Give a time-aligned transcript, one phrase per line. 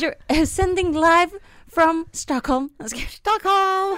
[0.00, 1.30] You're sending live
[1.74, 2.68] from Stockholm.
[3.10, 3.96] Stockholm!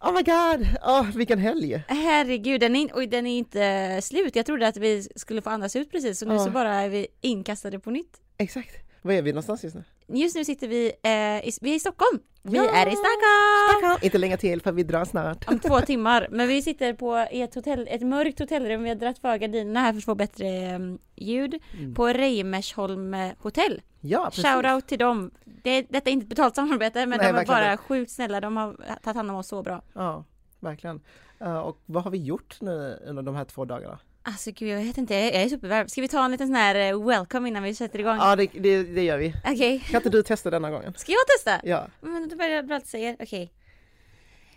[0.00, 0.66] Oh my god!
[0.82, 1.82] Oh, vilken helg!
[1.88, 4.36] Herregud, den är, oj, den är inte slut.
[4.36, 6.44] Jag trodde att vi skulle få andas ut precis, så nu Ja.
[6.44, 8.20] så bara är vi inkastade på nytt.
[8.38, 8.74] Exakt.
[9.02, 9.84] Var är vi någonstans just nu?
[10.08, 12.20] Just nu sitter vi, eh, i, vi är i Stockholm.
[12.42, 12.62] Vi Ja.
[12.70, 13.70] är i Stockholm!
[13.70, 13.98] Stockholm!
[14.02, 15.48] Inte länge till för vi drar snart.
[15.48, 18.82] Om två timmar, men vi sitter på ett, hotell, ett mörkt hotellrum.
[18.82, 20.78] Vi har dragit för gardinerna här för att få bättre eh,
[21.16, 21.54] ljud.
[21.78, 21.94] Mm.
[21.94, 23.82] På Reimersholm eh, hotell.
[24.00, 24.44] Ja, precis.
[24.44, 25.30] Shoutout till dem.
[25.44, 27.84] Det, detta är inte ett betalt samarbete men Nej, de verkligen bara inte.
[27.84, 28.40] sjukt snälla.
[28.40, 29.82] De har tagit hand om oss så bra.
[29.92, 30.24] Ja,
[30.60, 31.00] verkligen.
[31.40, 33.98] Eh, och vad har vi gjort nu under de här två dagarna?
[34.22, 35.90] Alltså gud jag vet inte, jag är supervärd.
[35.90, 38.16] Ska vi ta en liten sån här eh, welcome innan vi sätter igång?
[38.16, 39.34] Ja, det, det, det gör vi.
[39.44, 40.94] Okej, Kan inte du testa denna gången?
[40.96, 41.60] ska jag testa?
[41.68, 41.86] Ja.
[42.00, 43.52] Men då börjar jag alltid säga, okej.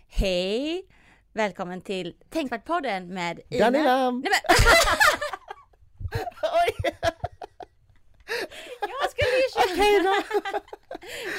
[0.08, 0.86] Hej!
[1.32, 3.64] Välkommen till Tänkvärt-podden med Ina.
[3.64, 4.10] Daniela!
[4.10, 4.56] Nej men
[6.42, 6.94] Oj!
[9.56, 10.14] Okej då!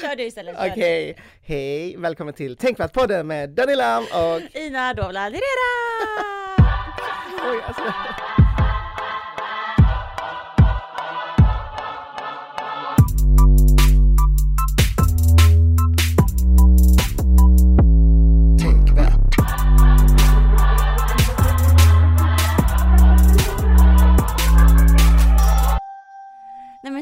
[0.00, 0.56] Kör du istället.
[0.72, 1.96] Okej, hej!
[1.96, 4.56] Välkommen till Tänkvärt-podden med Daniela och...
[4.56, 5.44] Ina Dovla Direra!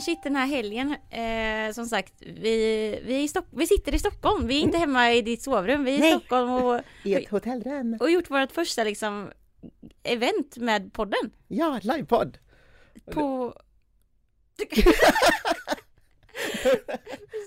[0.03, 4.57] shit den här helgen, eh, som sagt, vi, vi, i vi sitter i Stockholm, vi
[4.57, 6.11] är inte hemma i ditt sovrum, vi är i Nej.
[6.13, 7.97] Stockholm och, I ett hotellrum.
[8.01, 9.31] och gjort vårt första liksom
[10.03, 11.31] event med podden.
[11.49, 12.39] Ja, livepodd!
[13.13, 13.55] På...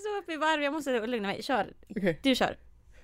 [0.02, 1.42] Så uppe i varv, jag måste lugna mig.
[1.42, 2.20] Kör, Okej.
[2.22, 2.58] du kör.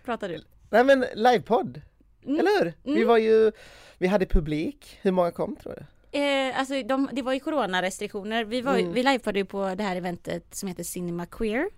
[0.04, 0.44] Pratar du.
[0.70, 1.80] Nej men livepodd!
[2.24, 2.38] Mm.
[2.40, 2.72] Eller hur?
[2.82, 3.08] Vi Mm.
[3.08, 3.52] var ju...
[3.98, 4.98] Vi hade publik.
[5.02, 5.84] Hur många kom tror du?
[6.12, 8.44] Eh, alltså de, det var ju coronarestriktioner.
[8.44, 8.92] Vi, var, Mm.
[8.92, 11.68] vi livepoddade ju på det här eventet som heter Cinema Queer.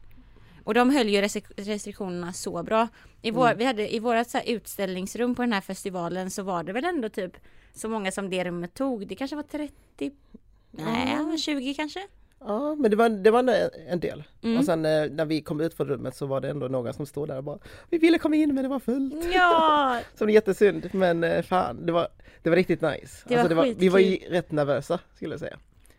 [0.64, 2.88] Och de höll ju restrik- restriktionerna så bra.
[3.22, 3.58] I, vår, Mm.
[3.58, 7.08] vi hade, I vårat så utställningsrum på den här festivalen så var det väl ändå
[7.08, 7.36] typ
[7.74, 9.06] så många som det rummet tog.
[9.06, 9.72] Det kanske var 30,
[10.70, 11.38] nej Mm.
[11.38, 12.00] 20 kanske?
[12.46, 13.38] Ja, men det var, det var
[13.88, 14.24] en- del.
[14.42, 14.58] Mm.
[14.58, 17.06] Och sen eh, när vi kom ut från rummet så var det ändå några som
[17.06, 17.58] stod där och bara
[17.90, 19.14] Vi ville komma in men det var fullt.
[19.34, 20.00] Ja!
[20.14, 22.08] Så det är jättesynd men eh, fan det var,
[22.42, 23.24] det var riktigt nice.
[23.28, 25.58] Det var det var, vi var ju rätt nervösa skulle jag säga.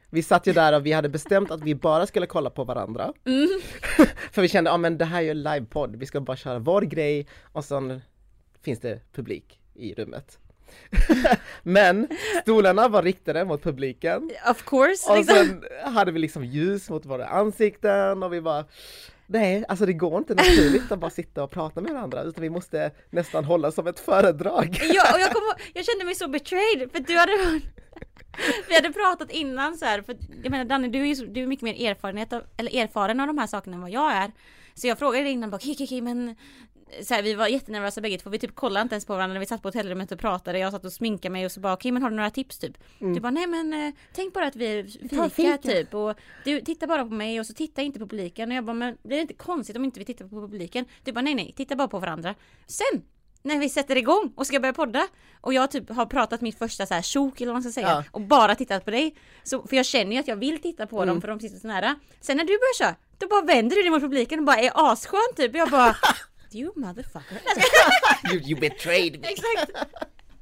[0.09, 3.13] Vi satt ju där och vi hade bestämt att vi bara skulle kolla på varandra.
[3.25, 3.47] Mm.
[4.31, 6.59] För vi kände, ja men det här är ju en livepodd, vi ska bara köra
[6.59, 8.01] vår grej och sen
[8.61, 10.39] finns det publik i rummet.
[11.63, 12.07] men
[12.41, 15.11] stolarna var riktade mot publiken Of course!
[15.11, 15.35] och Liksom.
[15.35, 18.65] sen hade vi liksom ljus mot våra ansikten och vi bara
[19.27, 22.49] Nej, alltså det går inte naturligt att bara sitta och prata med varandra utan vi
[22.49, 24.79] måste nästan hålla som ett föredrag.
[24.81, 25.41] Ja, och jag, kom,
[25.73, 27.61] jag kände mig så betrayed för du hade
[28.69, 31.47] Vi hade pratat innan så här, för jag menar Danny du är ju du är
[31.47, 34.31] mycket mer erfarenhet av, eller erfaren av de här sakerna än vad jag är.
[34.73, 36.35] Så jag frågade dig innan bara okej okej men
[37.03, 39.39] så här, vi var jättenervösa bägge två, vi typ kollade inte ens på varandra när
[39.39, 41.91] vi satt på hotellrummet och pratade, jag satt och sminkade mig och så bara okej
[41.91, 42.77] men har du några tips typ?
[42.99, 45.57] Du bara nej men eh, tänk bara att vi är fika, fika.
[45.57, 48.65] typ och du tittar bara på mig och så titta inte på publiken och jag
[48.65, 50.85] bara men blir det inte konstigt om inte vi tittar på publiken?
[51.03, 52.35] Du bara nej nej, titta bara på varandra.
[52.67, 53.01] Sen
[53.41, 55.07] när vi sätter igång och ska börja podda
[55.41, 57.87] och jag typ har pratat mitt första så här tjok eller vad man ska säga
[57.89, 58.03] Ja.
[58.11, 59.15] och bara tittat på dig.
[59.43, 61.07] Så, för jag känner ju att jag vill titta på Mm.
[61.07, 61.95] dem för de sitter så nära.
[62.21, 64.71] Sen när du börjar köra, då bara vänder du dig mot publiken och bara är
[64.91, 65.55] asskön typ.
[65.55, 65.95] Jag bara
[66.55, 67.37] You motherfucker.
[68.31, 69.27] You, you betrayed me!
[69.27, 69.71] Exakt.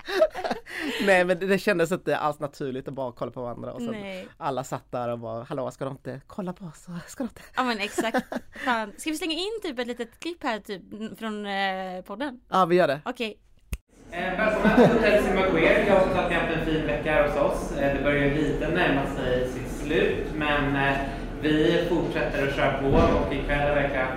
[1.05, 4.27] Nej men det, kändes inte alls naturligt att bara kolla på varandra och sen Nej.
[4.37, 6.87] alla satt där och bara hallå ska de inte kolla på oss?
[7.07, 7.41] Ska de inte?
[7.55, 8.17] Ja men exakt.
[8.65, 8.93] Fan.
[8.97, 10.81] Ska vi slänga in typ ett litet klipp här typ
[11.19, 12.39] från eh, podden?
[12.49, 13.01] Ja vi gör det.
[13.05, 13.37] Okej.
[14.11, 15.23] Eh, Välkomna till Hotell.
[15.87, 17.77] Jag hoppas att ni har haft en fin vecka här hos oss.
[17.77, 20.97] Eh, Det börjar ju lite närma sig sitt slut, men eh,
[21.41, 24.07] vi fortsätter att köra på och ikväll verkligen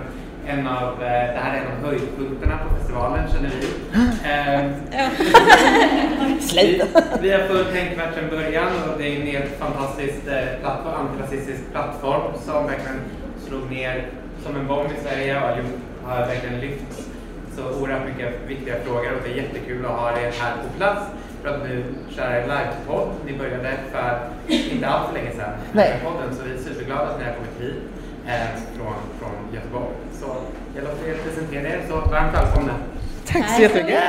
[0.47, 3.67] en av, eh, det här är en av höjdpunkterna på festivalen känner vi.
[4.27, 4.65] Eh,
[6.55, 6.81] vi,
[7.21, 11.71] vi har följt Tänkvärt sedan början och det är en helt fantastisk eh, plattform, antirasistisk
[11.71, 12.99] plattform som verkligen
[13.47, 14.07] slog ner
[14.43, 15.41] som en bomb i Sverige och
[16.09, 17.09] har, verkligen lyft
[17.55, 21.01] så oerhört mycket viktiga frågor och det är jättekul att ha er här på plats
[21.41, 23.09] för att nu köra en livepodd.
[23.25, 27.19] Ni började för inte allt för länge sedan med podden så vi är superglada att
[27.19, 27.96] ni har kommit hit
[28.27, 29.95] eh, från, från Göteborg.
[30.13, 30.35] Så
[30.75, 32.75] jag låter er presentera er, så varmt välkomna.
[33.25, 34.03] Tack så jättemycket!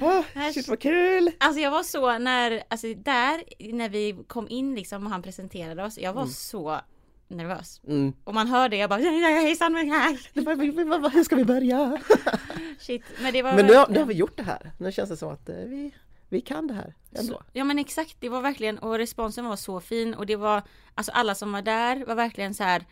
[0.00, 1.30] Oh, shit vad kul!
[1.38, 3.42] Alltså jag var så när, alltså där
[3.72, 6.80] när vi kom in liksom och han presenterade oss, jag var så
[7.28, 7.80] nervös.
[7.86, 8.12] Mm.
[8.24, 11.98] Och man hör det, jag bara hejsan Hur ska vi börja?
[12.78, 14.72] Shit, men det var Men nu har, nu har vi gjort det här.
[14.78, 15.94] Nu känns det som att eh, vi,
[16.34, 17.32] vi kan det här ändå.
[17.32, 20.62] Så, ja men exakt, det var verkligen och responsen var så fin och det var
[20.94, 22.84] Alltså alla som var där var verkligen så här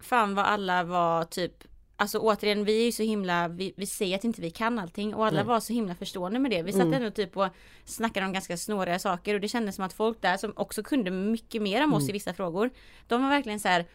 [0.00, 1.64] Fan vad alla var typ
[1.96, 5.14] Alltså återigen vi är ju så himla, vi, vi säger att inte vi kan allting
[5.14, 5.44] och alla Nej.
[5.46, 6.62] var så himla förstående med det.
[6.62, 6.94] Vi satt Mm.
[6.94, 7.48] ändå typ och
[7.84, 11.10] snackade om ganska snåriga saker och det kändes som att folk där som också kunde
[11.10, 12.10] mycket mer om oss Mm.
[12.10, 12.70] i vissa frågor.
[13.08, 13.86] De var verkligen så här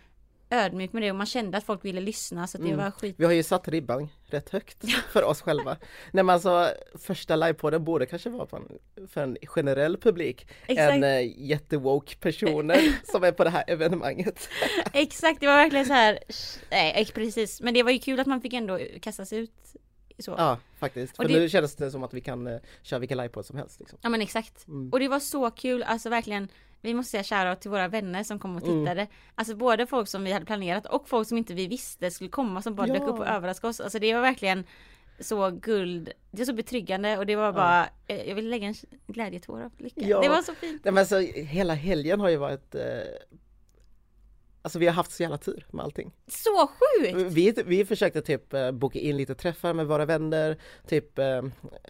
[0.55, 2.77] ödmjuk med det och man kände att folk ville lyssna så det Mm.
[2.77, 3.15] var skit.
[3.17, 5.77] Vi har ju satt ribban rätt högt för oss själva.
[6.11, 10.91] Nej men alltså första livepodden borde kanske vara en, för en generell publik Exakt.
[10.93, 12.77] än äh, jättewoke personer
[13.11, 14.49] som är på det här evenemanget.
[14.93, 16.19] Exakt, det var verkligen så här.
[16.71, 17.61] Nej, precis.
[17.61, 19.51] Men det var ju kul att man fick ändå kastas ut
[20.19, 20.31] så.
[20.31, 22.99] Ja, Ja faktiskt, för Och det- nu känns det som att vi kan uh, köra
[22.99, 23.79] vilka livepodd som helst.
[23.79, 23.99] Liksom.
[24.11, 24.67] men exakt.
[24.67, 24.89] Mm.
[24.91, 26.47] Och det var så kul, alltså verkligen.
[26.85, 28.79] Vi måste säga shoutout till våra vänner som kom och Mm.
[28.85, 29.07] tittade.
[29.35, 32.61] Alltså både folk som vi hade planerat och folk som inte vi visste skulle komma
[32.61, 32.93] som bara Ja.
[32.93, 33.79] dök upp och överraskade oss.
[33.79, 34.63] Alltså det var verkligen
[35.19, 36.09] så guld.
[36.31, 38.75] Det var så betryggande och det var bara, eh, jag vill lägga en
[39.07, 40.01] glädjetår av lycka.
[40.01, 40.21] Ja.
[40.21, 40.81] Det var så fint.
[40.85, 42.81] Nej, men alltså, hela helgen har ju varit uh,
[44.65, 46.11] Alltså vi har haft så jävla tur med allting.
[46.27, 47.15] Så sjukt!
[47.15, 50.57] Vi, vi försökte typ eh, boka in lite träffar med våra vänner,
[50.87, 51.41] typ eh,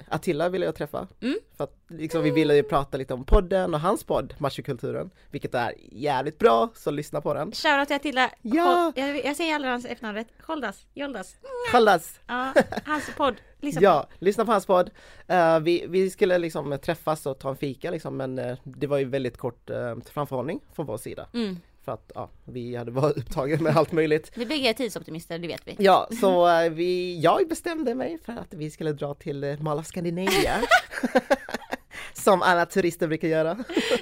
[0.10, 1.08] Attila ville jag träffa.
[1.22, 1.36] Mm.
[1.58, 5.56] För att liksom, vi ville ju prata lite om podden och hans podd, Machokulturen, vilket
[5.56, 7.52] är jävligt bra, så lyssna på den.
[7.52, 8.30] Shoutout till Attila.
[8.42, 8.92] Ja.
[8.96, 10.28] Hol- Jag, jag säger aldrig hans efternamn rätt.
[10.48, 10.86] Holdas.
[10.94, 11.36] Joldas.
[11.72, 12.20] Kallas!
[12.28, 12.54] Ja,
[12.86, 13.36] hans podd.
[13.60, 14.90] Lyssna på Ja, lyssna på hans podd.
[15.28, 18.98] Eh, vi, vi skulle liksom träffas och ta en fika liksom, men eh, det var
[18.98, 21.28] ju väldigt kort uh, framförhållning från vår sida.
[21.34, 21.58] Mm.
[21.86, 24.32] För att ja, vi hade varit upptagna med allt möjligt.
[24.36, 25.76] Vi bägge är tidsoptimister, det vet vi.
[25.80, 29.80] Ja, så eh, vi, jag bestämde mig för att vi skulle dra till uh, Mall
[29.80, 30.62] of Scandinavia.
[32.14, 33.56] Som alla turister brukar göra.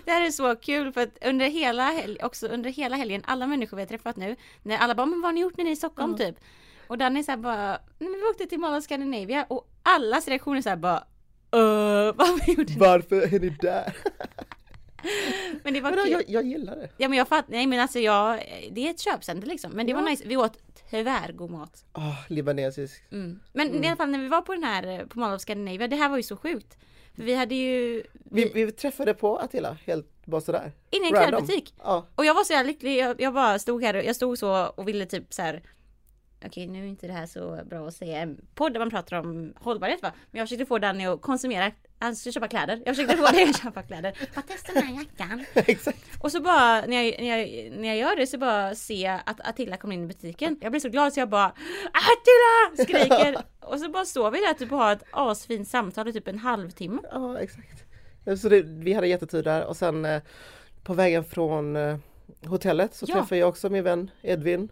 [0.06, 3.48] Det här är så kul för att under hela helg, också under hela helgen, alla
[3.48, 5.70] människor vi har träffat nu, när alla bara, men vad har ni gjort när ni
[5.70, 6.36] är i Stockholm typ?
[6.88, 7.68] Och Danny såhär bara,
[8.00, 10.98] nej men vi åkte till Mall of Scandinavia och allas reaktioner såhär bara,
[11.56, 12.78] uh, vad har vi gjort?
[12.78, 13.94] Varför är ni där?
[15.64, 16.12] Men det var Men kul.
[16.12, 16.90] jag, jag gillar det.
[16.98, 18.40] Ja men jag fattar, nej men alltså jag,
[18.72, 19.72] det är ett köpcenter liksom.
[19.72, 20.10] Men det var Ja.
[20.10, 20.58] nice, vi åt
[20.90, 21.86] tvärgod mat.
[21.94, 23.04] Oh, libanesisk.
[23.12, 23.40] Mm.
[23.54, 25.88] Men i alla fall när vi var på den här, eh, på Mall of Scandinavia,
[25.88, 26.78] det här var ju så sjukt.
[27.16, 30.72] För vi hade ju, Vi, vi, vi träffade på Attila, helt bara sådär.
[30.90, 31.74] inne i en klädbutik.
[31.84, 34.38] Ja, Och jag var så jävla lycklig, jag, jag bara stod här och jag stod
[34.40, 35.62] så och ville typ så här.
[36.46, 39.20] Okej nu är inte det här så bra att säga en podd där man pratar
[39.20, 40.12] om hållbarhet va?
[40.32, 42.82] Men jag försökte få Danny att konsumera, han skulle köpa kläder.
[42.86, 44.14] Jag försökte få dig att köpa kläder.
[44.36, 45.46] Bara testa den här jackan.
[45.54, 46.00] exakt.
[46.20, 49.20] Och så bara när jag, när jag, när jag gör det så bara ser jag
[49.26, 50.58] att Attila kommer in i butiken.
[50.62, 51.46] Jag blir så glad så jag bara
[51.94, 52.84] Attila!
[52.84, 53.38] Skriker.
[53.60, 56.40] Och så bara står vi där typ och har ett asfint samtal i typ en
[56.40, 57.02] halvtimme.
[57.12, 57.84] Ja, exakt.
[58.42, 60.22] Så det, vi hade jättetur där och sen eh,
[60.84, 61.98] på vägen från eh,
[62.46, 63.16] hotellet så Ja.
[63.16, 64.70] träffade jag också min vän Edvin.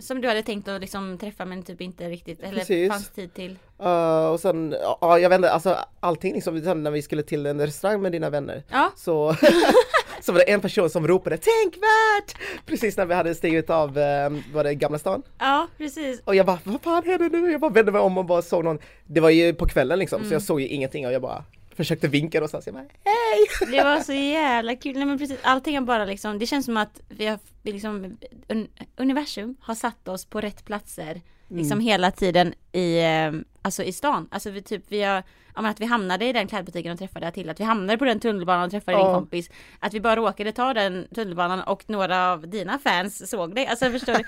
[0.00, 2.90] Som du hade tänkt att liksom träffa men typ inte riktigt, eller Precis.
[2.92, 3.58] fanns tid till.
[3.82, 7.60] Uh, och sen, ja jag vet inte, alltså allting liksom, när vi skulle till en
[7.60, 9.34] restaurang med dina vänner Ja, så,
[10.20, 12.36] så var det en person som ropade tänkvärt!
[12.66, 15.22] Precis när vi hade stigit av, eh, var det Gamla stan?
[15.38, 16.20] ja precis.
[16.24, 17.52] Och jag bara, vad fan händer nu?
[17.52, 20.16] Jag bara vände mig om och bara såg någon, det var ju på kvällen liksom
[20.20, 20.28] Mm.
[20.28, 21.44] så jag såg ju ingenting och jag bara
[21.80, 23.70] försökte vinka någonstans, jag bara hej!
[23.72, 24.96] Det var så jävla kul.
[24.96, 28.16] Nej men precis, allting är bara liksom, det känns som att vi har liksom,
[28.48, 33.32] un, universum har satt oss på rätt platser liksom hela tiden i, eh,
[33.62, 34.28] alltså i stan.
[34.30, 35.22] Alltså vi typ, vi har,
[35.54, 38.04] ja men att vi hamnade i den klädbutiken och träffade till att vi hamnade på
[38.04, 39.14] den tunnelbanan och träffade din Ja.
[39.14, 39.50] kompis.
[39.78, 43.66] Att vi bara råkade ta den tunnelbanan och några av dina fans såg dig.
[43.66, 44.24] Alltså förstår du?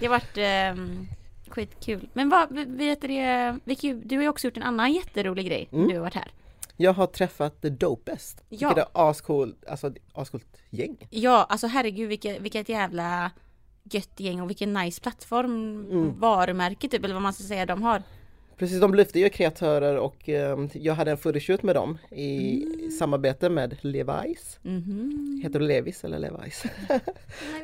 [0.00, 0.84] Det har varit eh,
[1.48, 2.08] skitkul.
[2.12, 3.08] Men vad, vet du
[4.04, 5.88] du har ju också gjort en annan jätterolig grej Mm.
[5.88, 6.30] du har varit här.
[6.80, 8.68] Jag har träffat The Dopest, Ja.
[8.68, 10.96] vilket är ascool, alltså ascoolt gäng.
[11.10, 13.30] Ja, alltså herregud vilket, vilket jävla
[13.90, 16.20] gött gäng och vilken nice plattform, Mm.
[16.20, 18.02] varumärke typ eller vad man ska säga de har.
[18.56, 22.90] Precis, de lyfte ju kreatörer och eh, jag hade en photoshoot med dem i Mm.
[22.90, 24.58] samarbete med Levi's.
[24.62, 25.40] Mhm.
[25.44, 26.68] Heter det Levis eller Levi's?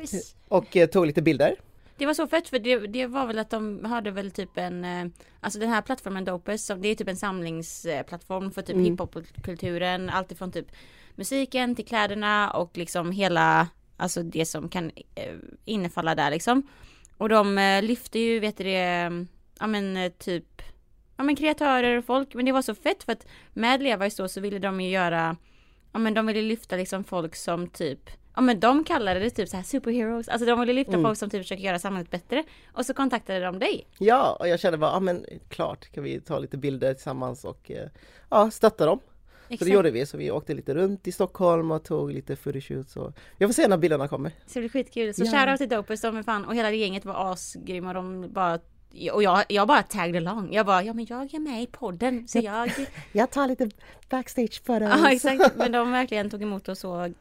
[0.01, 0.35] Nice.
[0.47, 1.55] och eh, tog lite bilder.
[1.97, 4.85] Det var så fett för det, det var väl att de hade väl typ en,
[4.85, 5.05] eh,
[5.39, 6.25] alltså den här plattformen
[6.57, 8.85] som- det är typ en samlingsplattform för typ Mm.
[8.85, 10.67] hiphopkulturen, alltifrån typ
[11.15, 15.33] musiken till kläderna och liksom hela, alltså det som kan eh,
[15.65, 16.67] innefalla där liksom.
[17.17, 19.11] Och de eh, lyfte ju, vet du det,
[19.59, 20.61] ja men typ,
[21.17, 24.27] ja men kreatörer och folk, men det var så fett för att med Levi's då
[24.27, 25.35] så ville de ju göra,
[25.91, 29.49] ja men de ville lyfta liksom folk som typ Ja men de kallade det typ
[29.49, 31.03] så här superheroes, alltså de ville lyfta Mm.
[31.03, 33.87] folk som typ försöker göra samhället bättre och så kontaktade de dig.
[33.99, 37.71] Ja, och jag kände bara, ja men klart kan vi ta lite bilder tillsammans och
[37.71, 37.87] eh,
[38.29, 38.99] ja, stötta dem.
[39.59, 42.95] Så det gjorde vi, så vi åkte lite runt i Stockholm och tog lite photoshoots
[42.97, 44.31] och jag får se när bilderna kommer.
[44.47, 45.13] Så det blir skitkul.
[45.13, 45.31] Så Ja.
[45.31, 48.59] shoutout till Dopest, de är fan, och hela det gänget var asgrymma, de bara
[49.13, 50.53] och jag, jag bara tagged along.
[50.53, 52.71] Jag bara, ja men jag är med i podden så jag...
[53.11, 53.69] Jag tar lite
[54.09, 54.89] backstage för dig.
[54.89, 57.13] ja exakt, men de verkligen tog emot oss så...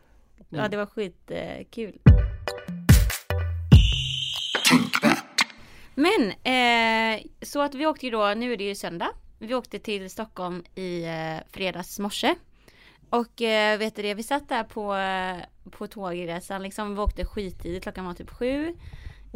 [0.49, 1.99] Ja det var skitkul.
[5.95, 9.11] Men eh, så att vi åkte ju då, nu är det ju söndag.
[9.39, 12.35] Vi åkte till Stockholm i eh, fredags morse.
[13.11, 17.25] Och eh, vet du det, vi satt där på, eh, på tågresan liksom, vi åkte
[17.25, 18.75] skittidigt, klockan var typ sju.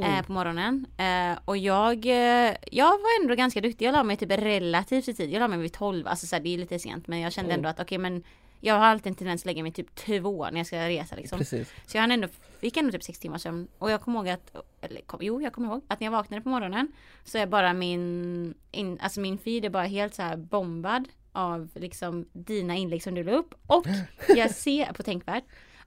[0.03, 0.87] Eh, på morgonen.
[0.99, 5.15] Eh, och jag, eh, jag var ändå ganska duktig, jag la mig typ relativt i
[5.15, 5.31] tid.
[5.31, 7.49] Jag la mig vid tolv, alltså så här, det är lite sent men jag kände
[7.53, 7.59] Mm.
[7.59, 8.23] ändå att okej men
[8.61, 11.39] jag har alltid en tendens att lägga mig typ två när jag ska resa liksom.
[11.39, 11.73] Precis.
[11.87, 12.29] Så jag hann ändå,
[12.61, 13.69] fick ändå typ sex timmar sömn.
[13.79, 16.43] Och jag kommer ihåg att, eller kom, jo jag kommer ihåg att när jag vaknade
[16.43, 16.93] på morgonen
[17.25, 21.71] så är bara min, in, alltså min feed är bara helt så här bombad av
[21.75, 23.55] liksom dina inlägg som du la upp.
[23.67, 23.87] Och
[24.29, 25.43] jag ser på Tänkvärd.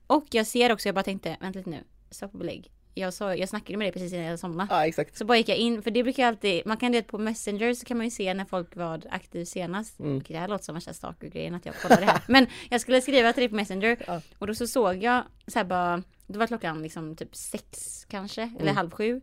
[0.07, 2.71] Och jag ser också, jag bara tänkte, vänta lite nu, stopp och belägg.
[2.93, 4.67] Jag, sa, jag snackade med dig precis innan jag somnade.
[4.74, 5.17] Ja exakt.
[5.17, 7.74] Så bara gick jag in, för det brukar jag alltid, man kan det på Messenger
[7.74, 10.00] så kan man ju se när folk var aktiv senast.
[10.00, 10.17] Mm.
[10.17, 12.21] Okej, det här låter som värsta stalker-grejen att jag kollar det här.
[12.27, 14.21] Men jag skulle skriva till dig på Messenger Ja.
[14.39, 18.41] och då så såg jag så här bara, då var klockan liksom typ sex kanske,
[18.41, 18.75] eller Mm.
[18.75, 19.21] halv sju.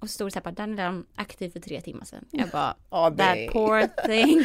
[0.00, 2.24] Och så stod det så här bara, Daniela aktiv för tre timmar sedan.
[2.30, 3.48] Jag bara, Ja, that nej.
[3.52, 4.44] poor thing.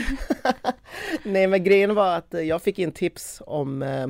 [1.24, 4.08] Nej men grejen var att jag fick in tips om eh,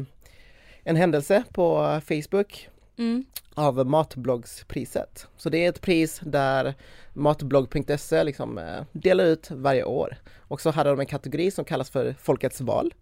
[0.84, 3.26] en händelse på Facebook Mm.
[3.54, 5.28] av Matbloggspriset.
[5.38, 6.74] Så det är ett pris där
[7.14, 10.18] matblogg.se liksom eh, delar ut varje år.
[10.38, 12.94] Och så hade de en kategori som kallas för Folkets val.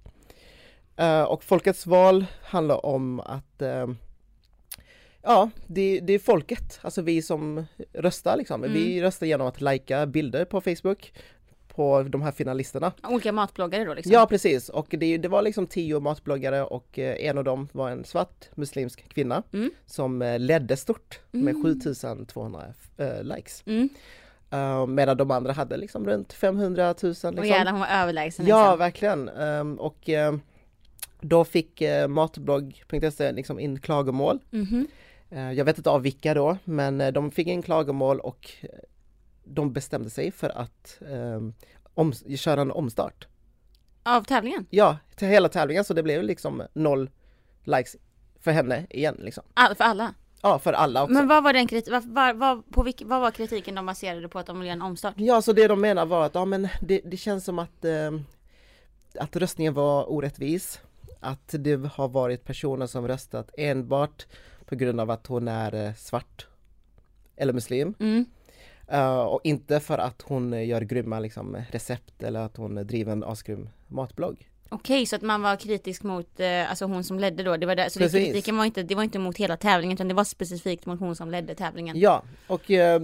[0.95, 3.87] Eh, och Folkets val handlar om att eh,
[5.23, 8.63] Ja, det, det är folket, alltså vi som röstar liksom.
[8.63, 8.73] Mm.
[8.73, 11.13] Vi röstar genom att lajka bilder på Facebook
[11.75, 12.91] på de här finalisterna.
[13.03, 14.11] Olika matbloggare då liksom.
[14.13, 17.89] Ja precis, och det, det var liksom tio matbloggare och eh, en av dem var
[17.89, 19.71] en svart muslimsk kvinna Mm.
[19.85, 21.63] som eh, ledde stort med Mm.
[21.63, 22.61] 7200
[22.97, 23.63] eh, likes.
[23.65, 23.89] Mm.
[24.53, 27.37] Uh, medan de andra hade liksom runt 500 000 liksom.
[27.39, 28.79] Och jävlar hon var överlägsen Ja liksom.
[28.79, 30.35] verkligen, Ehm, och eh,
[31.21, 34.39] då fick uh, matblogg.se liksom in klagomål.
[34.49, 34.87] Mhm.
[35.29, 38.51] Eh, jag vet inte av vilka då, men de fick in klagomål och
[39.43, 41.53] de bestämde sig för att ehm,
[41.93, 43.27] om, köra en omstart.
[44.03, 44.65] Av tävlingen?
[44.69, 47.09] Ja, till hela tävlingen så det blev liksom noll
[47.63, 47.95] likes
[48.39, 49.43] för henne igen liksom.
[49.53, 50.13] All, för alla?
[50.41, 51.13] Ja, för alla också.
[51.13, 54.29] Men vad var den kritik, vad, vad, vad, på vilk, vad var kritiken de baserade
[54.29, 55.13] på att de ville göra en omstart?
[55.17, 58.11] Ja, så det de menar var att ja, men det, det känns som att, eh,
[59.19, 60.81] att röstningen var orättvis.
[61.19, 64.25] Att det har varit personer som röstat enbart
[64.65, 66.47] på grund av att hon är eh, svart
[67.35, 67.93] eller muslim.
[67.99, 68.25] Mm.
[68.91, 73.23] Eh, och inte för att hon gör grymma liksom, recept eller att hon driver en
[73.23, 74.47] asgrym matblogg.
[74.69, 77.75] Okej, så att man var kritisk mot, eh, alltså hon som ledde då, det var
[77.75, 78.27] där, så det, Precis.
[78.27, 81.15] kritiken var inte, det var inte mot hela tävlingen utan det var specifikt mot hon
[81.15, 81.99] som ledde tävlingen.
[81.99, 83.01] Ja, och eh,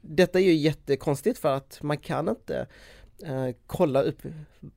[0.00, 2.66] detta är ju jättekonstigt för att man kan inte
[3.24, 4.22] eh, kolla upp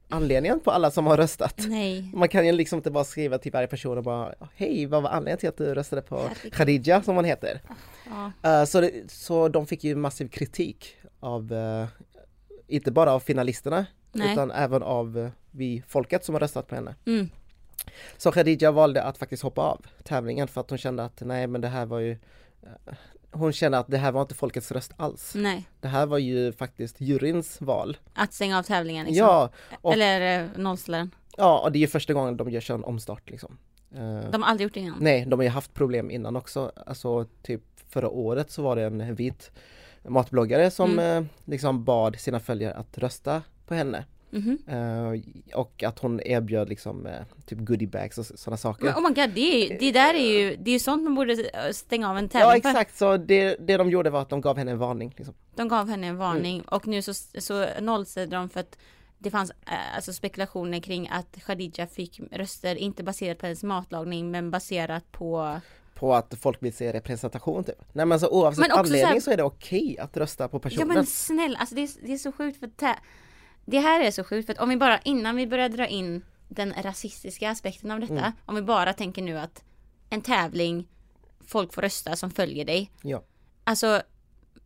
[0.09, 1.65] anledningen på alla som har röstat.
[1.67, 2.11] Nej.
[2.13, 5.09] Man kan ju liksom inte bara skriva till varje person och bara Hej, vad var
[5.09, 6.53] anledningen till att du röstade på Herregud.
[6.53, 7.61] Khadija som hon heter?
[8.09, 8.31] Ja.
[8.49, 11.87] Eh, så, det, så de fick ju massiv kritik av eh,
[12.67, 14.33] inte bara av finalisterna Nej.
[14.33, 16.95] utan även av eh, vi folket som har röstat på henne.
[17.05, 17.29] Mm.
[18.17, 21.61] Så Khadija valde att faktiskt hoppa av tävlingen för att hon kände att nej men
[21.61, 22.11] det här var ju
[22.63, 22.93] eh,
[23.37, 25.33] Hon kände att det här var inte folkets röst alls.
[25.35, 25.65] Nej.
[25.81, 27.97] Det här var ju faktiskt juryns val.
[28.13, 29.25] Att stänga av tävlingen liksom.
[29.27, 29.49] Ja,
[29.81, 31.11] och- Eller eh, nollställa den.
[31.37, 33.57] ja, och det är ju första gången de gör en omstart liksom.
[33.95, 34.97] Eh, De har aldrig gjort det innan.
[34.99, 36.71] Nej, de har ju haft problem innan också.
[36.85, 39.51] Alltså typ förra året så var det en vit
[40.07, 41.23] matbloggare som Mm.
[41.23, 44.05] eh, liksom bad sina följare att rösta på henne.
[44.29, 44.57] Mhm.
[44.67, 47.13] Eh, och att hon erbjöd liksom eh,
[47.45, 48.85] typ goodiebags och sådana saker.
[48.85, 51.03] Men oh my god, det, är, ju- det där är ju, det är ju sånt
[51.03, 52.69] man borde eh, stänga av en Ja tävling för.
[52.69, 55.13] exakt, så det, det de gjorde var att de gav henne en varning.
[55.17, 55.35] Liksom.
[55.55, 56.65] De gav henne en varning Mm.
[56.67, 58.77] och nu så, så nollställde de för att
[59.17, 64.31] det fanns eh, alltså spekulationer kring att Khadija fick röster inte baserat på hennes matlagning
[64.31, 65.59] men baserat på
[65.95, 67.75] På att folk vill se representation typ.
[67.93, 70.57] Nej men så oavsett Men anledning så här- så är det okej att rösta på
[70.57, 70.87] Ja personen.
[70.87, 72.67] men snälla, alltså det är, det är så sjukt för
[73.69, 76.25] Det här är så sjukt för att om vi bara innan vi börjar dra in
[76.47, 78.31] den rasistiska aspekten av detta, Mm.
[78.45, 79.63] om vi bara tänker nu att
[80.09, 80.87] en tävling,
[81.47, 82.91] folk får rösta som följer dig.
[83.01, 83.23] Ja.
[83.63, 84.01] Alltså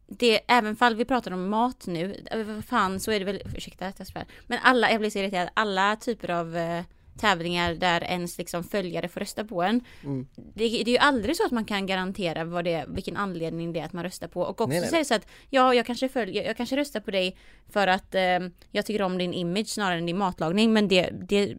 [0.07, 3.41] det, även fall vi pratar om mat nu, eh, vad fan så är det väl,
[3.55, 6.83] ursäkta att jag svär, men alla, jag blir så irriterad, alla typer av eh,
[7.21, 9.81] tävlingar där ens liksom följare får rösta på en.
[10.03, 10.27] Mm.
[10.35, 13.79] Det, det är ju aldrig så att man kan garantera vad det, vilken anledning det
[13.79, 14.41] är att man röstar på.
[14.41, 17.11] Och också Nej, nej, det så att, ja jag kanske följer, jag kanske röstar på
[17.11, 17.37] dig
[17.69, 18.39] för att eh,
[18.71, 21.55] jag tycker om din image snarare än din matlagning, men det, det,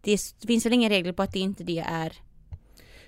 [0.00, 2.12] det finns väl inga regler på att det inte det är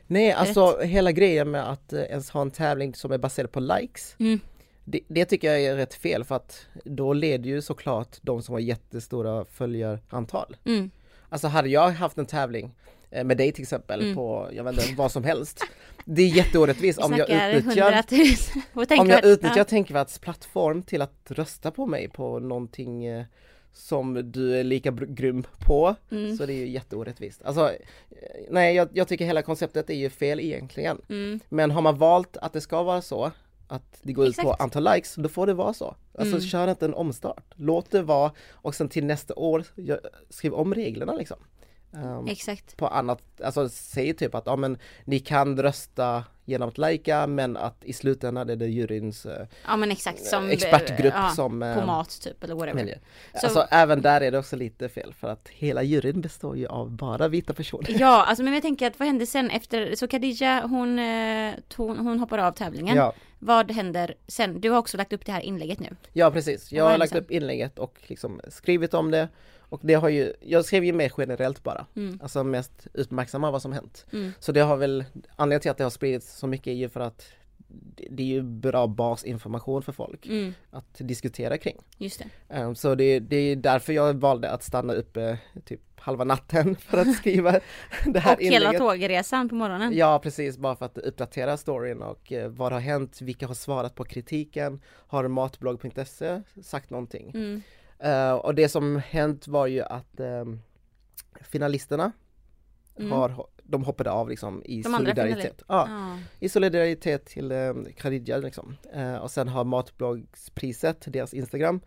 [0.06, 3.60] Nej alltså hela grejen med att eh, ens ha en tävling som är baserad på
[3.60, 4.40] likes Mm.
[4.84, 8.52] det, det tycker jag är rätt fel för att då leder ju såklart de som
[8.52, 10.56] har jättestora följarantal.
[10.64, 10.90] Mm.
[11.28, 12.74] Alltså hade jag haft en tävling
[13.10, 14.14] eh, med dig till exempel Mm.
[14.14, 15.64] på, jag vet inte, vad som helst.
[16.04, 18.26] Det är jätteorättvist Vi om jag utnyttjar 100 000.
[18.72, 19.64] Och tänk om jag utnyttjar ja.
[19.64, 23.24] Tänkvärds plattform till att rösta på mig på någonting eh,
[23.72, 26.36] som du är lika grym på, Mm.
[26.36, 27.42] så det är ju jätteorättvist.
[27.44, 27.76] Alltså, eh,
[28.50, 31.00] nej jag, jag tycker hela konceptet är ju fel egentligen.
[31.08, 31.40] Mm.
[31.48, 33.30] Men har man valt att det ska vara så,
[33.68, 35.96] att det går ut på antal likes, då får det vara så.
[36.18, 36.46] Alltså Mm.
[36.48, 37.44] kör inte en omstart.
[37.56, 39.64] Låt det vara och sen till nästa år,
[40.30, 41.36] skriv om reglerna liksom.
[41.94, 42.76] Ehm, Exakt.
[42.76, 47.56] på annat, alltså säg typ att ja men ni kan rösta genom att lajka men
[47.56, 51.66] att i slutändan är det juryns eh, Ja men exakt som expertgrupp ja, som på
[51.66, 52.74] eh, mat typ eller whatever.
[52.78, 52.98] väljer.
[53.34, 56.66] Så- Alltså även där är det också lite fel för att hela juryn består ju
[56.66, 57.96] av bara vita personer.
[58.00, 61.98] Ja, alltså men jag tänker att vad hände sen efter, så Khadija hon, eh, hon,
[61.98, 62.96] hon hoppar av tävlingen.
[62.96, 64.60] Ja, Vad händer sen?
[64.60, 65.96] Du har också lagt upp det här inlägget nu.
[66.12, 66.72] ja precis.
[66.72, 67.18] Jag har händer lagt sen?
[67.22, 69.28] upp inlägget och liksom skrivit om det
[69.68, 71.86] och det har ju, jag skrev ju mer generellt bara.
[71.96, 72.18] Mm.
[72.22, 74.06] Alltså mest uppmärksamma vad som hänt.
[74.12, 74.32] Mm.
[74.40, 75.04] Så det har väl,
[75.36, 77.26] anledningen till att det har spridits så mycket är ju för att
[78.10, 81.76] det är ju bra basinformation för folk Mm, att diskutera kring.
[81.98, 82.60] just det.
[82.60, 86.98] Um, Så det, det är därför jag valde att stanna uppe typ halva natten för
[86.98, 87.52] att skriva
[88.06, 88.78] det här Och hela inlägget.
[88.78, 89.96] tågresan på morgonen.
[89.96, 93.94] Ja precis, bara för att uppdatera storyn och eh, vad har hänt, vilka har svarat
[93.94, 97.30] på kritiken, har matblogg.se sagt någonting?
[97.34, 97.62] Mm.
[97.98, 100.60] Eh, och det som hänt var ju att ehm,
[101.40, 102.12] finalisterna
[103.00, 103.12] Mm.
[103.12, 105.62] har, de hoppade av liksom i De solidaritet.
[105.68, 106.18] Ja, Ja.
[106.40, 108.76] i solidaritet till eh, Khadija liksom.
[108.92, 111.80] Eh, och sen har Matbloggspriset, deras Instagram,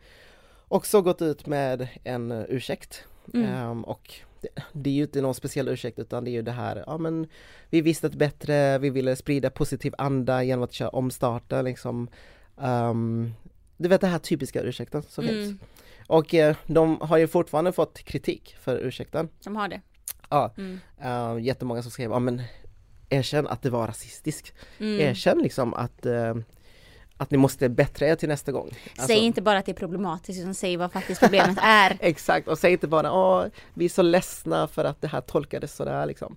[0.68, 3.04] också gått ut med en uh, ursäkt.
[3.34, 3.46] Mm.
[3.54, 6.52] Ehm, och det, det är ju inte någon speciell ursäkt utan det är ju det
[6.52, 7.28] här, ja men
[7.70, 12.08] vi visste ett bättre, vi ville sprida positiv anda genom att köra omstarta liksom.
[12.62, 13.34] Ehm,
[13.78, 15.36] du vet den här typiska ursäkten som Mm.
[15.36, 15.62] finns.
[16.12, 19.30] Och eh, de har ju fortfarande fått kritik för ursäkten.
[19.40, 19.82] Som har det.
[20.30, 20.80] Ja, Mm.
[21.06, 22.42] uh, jättemånga som skrev, ja men
[23.10, 24.54] erkänn att det var rasistiskt.
[24.80, 25.00] Mm.
[25.00, 26.36] Erkänn liksom att, eh,
[27.18, 28.68] att ni måste bättra er till nästa gång.
[28.90, 31.98] Alltså, Säg inte bara att det är problematiskt utan säg vad faktiskt problemet är.
[32.00, 35.76] Exakt, och säg inte bara åh, vi är så ledsna för att det här tolkades
[35.76, 36.36] sådär liksom.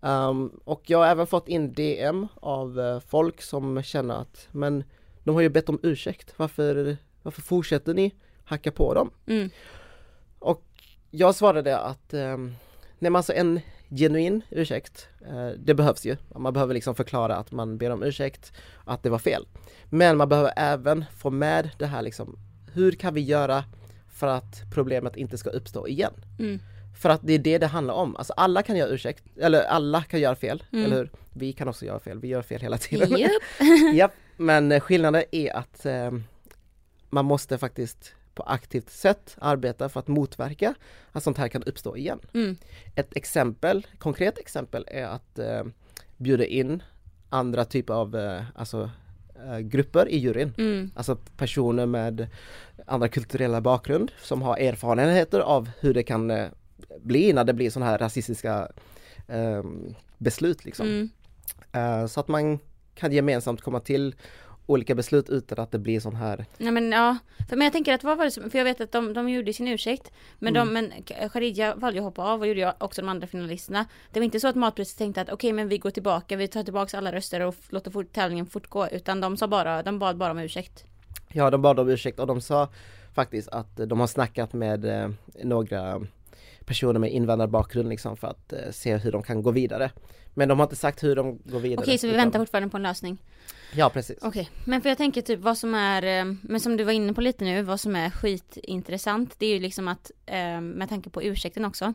[0.00, 4.84] Um, och jag har även fått in DM av eh, folk som känner att, men
[5.24, 8.14] de har ju bett om ursäkt, varför, varför fortsätter ni
[8.46, 9.10] hacka på dem?
[9.26, 9.50] Mm.
[10.38, 10.62] Och
[11.10, 12.46] jag svarade att um,
[12.98, 16.16] nej men alltså en genuin ursäkt, eh, det behövs ju.
[16.34, 18.52] Man behöver liksom förklara att man ber om ursäkt,
[18.84, 19.46] att det var fel.
[19.84, 22.38] Men man behöver även få med det här liksom,
[22.72, 23.64] hur kan vi göra
[24.08, 26.12] för att problemet inte ska uppstå igen?
[26.38, 26.58] Mm.
[27.00, 28.16] För att det är det det handlar om.
[28.16, 30.84] Alltså alla kan göra ursäkt, eller alla kan göra fel, Mm.
[30.84, 31.10] eller hur?
[31.32, 33.10] Vi kan också göra fel, vi gör fel hela tiden.
[33.18, 33.30] Japp.
[33.94, 36.10] Japp, men eh, skillnaden är att eh,
[37.10, 40.74] man måste faktiskt på aktivt sätt arbeta för att motverka
[41.12, 42.20] att sånt här kan uppstå igen.
[42.34, 42.56] Mm.
[42.94, 45.64] Ett exempel, konkret exempel är att eh,
[46.16, 46.82] bjuda in
[47.28, 48.90] andra typer av eh, alltså,
[49.46, 50.54] eh, grupper i juryn.
[50.58, 50.90] Mm.
[50.94, 52.28] Alltså personer med
[52.86, 56.48] andra kulturella bakgrund som har erfarenheter av hur det kan eh,
[57.00, 58.68] bli när det blir sådana här rasistiska
[59.28, 59.62] eh,
[60.18, 60.86] beslut liksom.
[60.86, 61.10] Mm.
[61.72, 62.58] Eh, så att man
[62.94, 64.14] kan gemensamt komma till
[64.66, 67.16] olika beslut utan att det blir sån här Nej men ja,
[67.48, 69.28] för men jag tänker att vad var det som, för jag vet att de, de
[69.28, 70.12] gjorde sin ursäkt.
[70.38, 70.66] Men Mm.
[70.66, 70.92] de, men
[71.30, 73.86] Khadija valde ju att hoppa av och gjorde jag också de andra finalisterna.
[74.12, 76.62] Det var inte så att Matpriset tänkte att okej men vi går tillbaka, vi tar
[76.62, 78.88] tillbaka alla röster och låter fort, tävlingen fortgå.
[78.88, 80.84] Utan de sa bara, de bad bara om ursäkt.
[81.28, 82.68] Ja, de bad om ursäkt och de sa
[83.14, 85.10] faktiskt att de har snackat med eh,
[85.44, 86.00] några
[86.66, 89.90] personer med invandrarbakgrund liksom för att eh, se hur de kan gå vidare.
[90.34, 91.84] Men de har inte sagt hur de går vidare.
[91.84, 93.18] Okej så vi utan- väntar fortfarande på en lösning
[93.74, 94.18] Ja, precis.
[94.22, 97.12] Okej, men för jag tänker typ vad som är, eh, men som du var inne
[97.14, 101.10] på lite nu, vad som är skitintressant Det är ju liksom att, eh, med tanke
[101.10, 101.94] på ursäkten också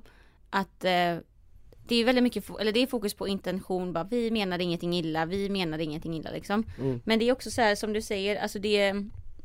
[0.49, 4.93] Att det är väldigt mycket, eller det är fokus på intention bara, vi menade ingenting
[4.93, 7.01] illa, vi menade ingenting illa liksom Mm.
[7.05, 8.93] Men det är också så här som du säger, alltså det,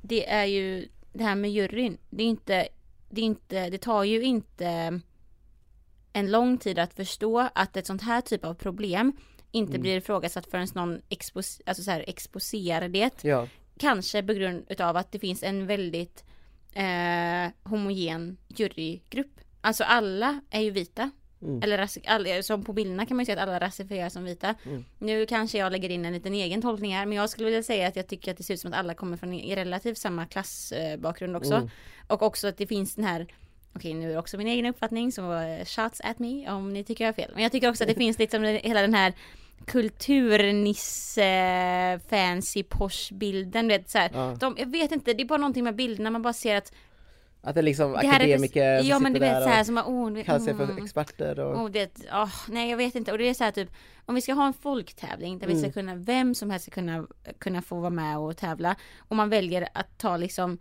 [0.03, 1.99] det är ju det här med juryn.
[2.11, 2.69] Det är inte,
[3.11, 5.01] det är inte, det tar ju inte
[6.17, 9.13] en lång tid att förstå att ett sånt här typ av problem
[9.51, 9.83] inte Mm.
[9.83, 13.25] blir ifrågasatt förrän någon expos, alltså så här, exposerar det.
[13.25, 13.49] Ja,
[13.79, 16.25] Kanske på grund utav att det finns en väldigt
[16.73, 19.41] eh, homogen jurygrupp.
[19.61, 21.11] Alltså alla är ju vita.
[21.43, 21.63] Mm.
[21.63, 24.55] Eller alla, som på bilderna kan man ju säga att alla rasifieras som vita.
[24.65, 24.85] Mm.
[24.99, 27.89] Nu kanske jag lägger in en liten egen tolkning här men jag skulle vilja säga
[27.89, 31.37] att jag tycker att det ser ut som att alla kommer från relativt samma klassbakgrund
[31.37, 31.55] också.
[31.55, 31.71] Mm.
[32.07, 33.27] Och också att det finns den här
[33.77, 36.85] Okej nu är det också min egen uppfattning så eh, shots at me om ni
[36.85, 37.31] tycker jag har fel.
[37.35, 39.13] Men jag tycker också att det finns liksom hela den här
[39.65, 44.11] kulturnisse fancy posh bilden vet så här.
[44.15, 44.37] Ja.
[44.41, 46.73] De, jag vet inte, det är bara någonting med bilderna man bara ser att
[47.41, 49.49] Att det är liksom det här är akademiker som Ja men du vet där så
[49.49, 50.85] här och som oh, kallar sig för mm.
[50.85, 51.63] experter och...
[51.63, 53.71] Och det, åh, nej jag vet inte och det är så här typ
[54.07, 55.65] om vi ska ha en folktävling där vi Mm.
[55.65, 57.07] ska kunna, vem som helst ska kunna,
[57.39, 60.59] kunna få vara med och tävla och man väljer att ta liksom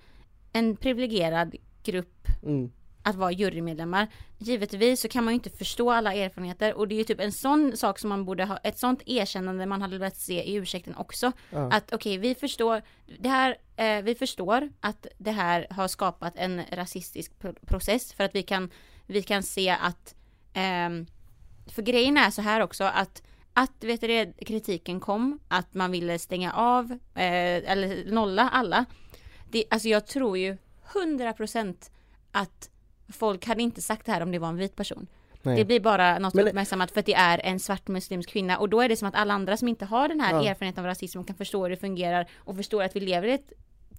[0.53, 2.71] en privilegierad grupp Mm.
[3.05, 4.07] Att vara jurymedlemmar.
[4.37, 7.31] Givetvis så kan man ju inte förstå alla erfarenheter och det är ju typ en
[7.31, 10.95] sån sak som man borde ha, ett sånt erkännande man hade velat se i ursäkten
[10.95, 11.31] också.
[11.49, 11.71] Ja.
[11.71, 12.81] Att okej, vi förstår
[13.19, 18.23] det här, eh, vi förstår att det här har skapat en rasistisk pro- process för
[18.23, 18.69] att vi kan,
[19.05, 20.15] vi kan se att,
[20.53, 21.05] ehm,
[21.67, 23.21] för grejen är så här också att
[23.57, 28.85] att vet du kritiken kom, att man ville stänga av eh, eller nolla alla.
[29.51, 30.57] Det, alltså jag tror ju
[30.93, 31.91] 100%
[32.31, 32.69] att
[33.09, 35.07] folk hade inte sagt det här om det var en vit person.
[35.41, 35.55] Nej.
[35.57, 38.69] Det blir bara något Men- uppmärksammat för att det är en svart muslimsk kvinna och
[38.69, 40.49] då är det som att alla andra som inte har den här Ja.
[40.49, 43.51] erfarenheten av rasism kan förstå hur det fungerar och förstår att vi lever i ett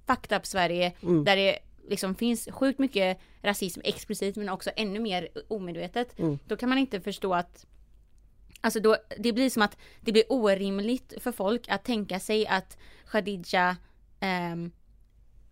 [0.07, 1.25] fucked up Sverige Mm.
[1.25, 6.19] där det liksom finns sjukt mycket rasism explicit men också ännu mer omedvetet.
[6.19, 6.39] Mm.
[6.47, 7.67] Då kan man inte förstå att
[8.61, 12.77] Alltså då, det blir som att det blir orimligt för folk att tänka sig att
[13.11, 13.77] Khadija
[14.21, 14.71] ehm,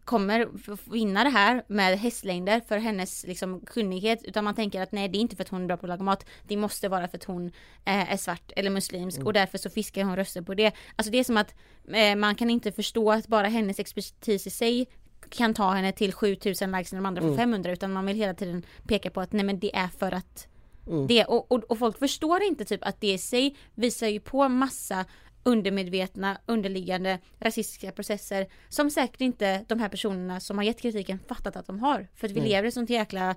[0.05, 0.49] kommer
[0.91, 4.23] vinna det här med hästlängder för hennes liksom kunnighet.
[4.25, 5.89] Utan man tänker att nej det är inte för att hon är bra på att
[5.89, 6.27] laga mat.
[6.49, 7.47] Det måste vara för att hon
[7.85, 10.73] eh, är svart eller muslimsk och därför så fiskar hon röster på det.
[10.97, 11.55] Alltså det är som att
[11.93, 14.87] eh, man kan inte förstå att bara hennes expertis i sig
[15.29, 18.35] kan ta henne till 7000 likes när de andra får 500 utan man vill hela
[18.35, 20.49] tiden peka på att nej men det är för att
[20.87, 21.07] Mm.
[21.07, 21.25] det.
[21.25, 25.05] Och, och, och folk förstår inte typ att det i sig visar ju på massa
[25.45, 31.57] undermedvetna, underliggande rasistiska processer som säkert inte de här personerna som har gett kritiken fattat
[31.57, 32.09] att de har.
[32.15, 32.49] För att vi Mm.
[32.51, 33.35] lever i ett sånt jäkla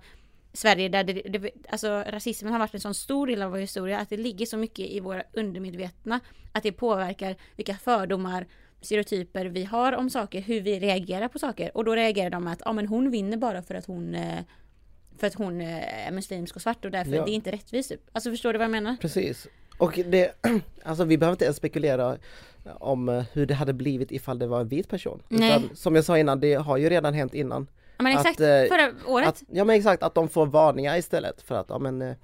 [0.53, 3.99] Sverige där det, det, alltså rasismen har varit en sån stor del av vår historia
[3.99, 6.19] att det ligger så mycket i våra undermedvetna
[6.51, 8.47] att det påverkar vilka fördomar
[8.81, 12.61] stereotyper vi har om saker, hur vi reagerar på saker och då reagerar de att
[12.65, 14.39] ja men hon vinner bara för att hon eh,
[15.17, 17.25] för att hon eh, är muslimsk och svart och därför Ja.
[17.25, 18.01] det är inte rättvist typ.
[18.11, 18.95] Alltså förstår du vad jag menar?
[19.01, 19.47] Precis.
[19.77, 20.31] Och det,
[20.83, 22.17] alltså vi behöver inte ens spekulera
[22.63, 25.21] om eh, hur det hade blivit ifall det var en vit person.
[25.29, 25.49] Nej.
[25.49, 27.67] Utan, som jag sa innan, det har ju redan hänt innan.
[27.97, 29.27] Ja men exakt, Att, eh, förra året.
[29.27, 32.15] Att, ja men exakt, att de får varningar istället för att, ja men eh,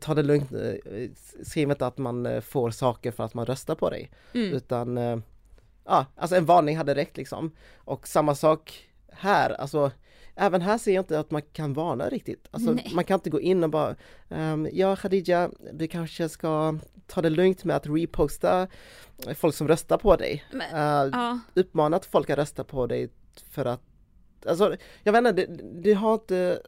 [0.00, 0.52] ta det lugnt,
[1.42, 4.10] skriv inte att man får saker för att man röstar på dig.
[4.34, 4.52] Mm.
[4.52, 4.96] Utan,
[5.84, 7.50] ja alltså en varning hade räckt liksom.
[7.76, 9.90] Och samma sak här, alltså
[10.40, 12.48] Även här ser jag inte att man kan varna riktigt.
[12.50, 12.90] Alltså, Nej.
[12.94, 13.96] man kan inte gå in och bara
[14.30, 18.66] ehm, Ja Khadija, du kanske ska ta det lugnt med att reposta
[19.34, 20.44] folk som röstar på dig.
[20.52, 20.60] Men-
[21.04, 23.10] Eh, Ja, uppmanat folk att rösta på dig
[23.50, 23.80] för att
[24.46, 26.62] Alltså jag vet inte, det, det har inte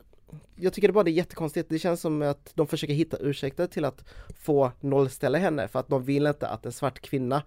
[0.56, 3.66] Jag tycker det bara det är jättekonstigt, det känns som att de försöker hitta ursäkter
[3.66, 4.04] till att
[4.40, 7.42] få nollställa henne för att de vill inte att en svart kvinna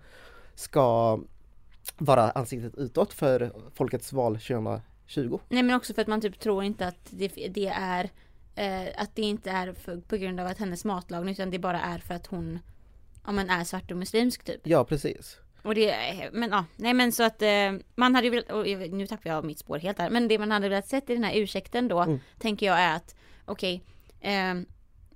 [0.56, 1.20] ska
[1.98, 4.40] vara ansiktet utåt för Folkets val
[5.08, 5.40] 2020.
[5.50, 8.10] nej men också för att man typ tror inte att det, det är
[8.56, 11.82] eh, att det inte är för, på grund av att hennes matlagning utan det bara
[11.82, 12.60] är för att hon
[13.26, 14.62] ja men är svart och muslimsk typ.
[14.64, 15.38] Ja precis.
[15.64, 15.96] Och det,
[16.34, 19.46] men ja, nej men så att eh, man hade ju velat, och nu tappar jag
[19.46, 22.00] mitt spår helt här, men det man hade velat sett i den här ursäkten då,
[22.02, 22.20] Mm.
[22.40, 23.84] tänker jag är att, okej,
[24.22, 24.66] ehm,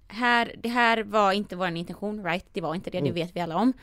[0.07, 2.45] här, det här var inte vår intention, right?
[2.53, 3.13] Det var inte det, det Mm.
[3.13, 3.73] vet vi alla om.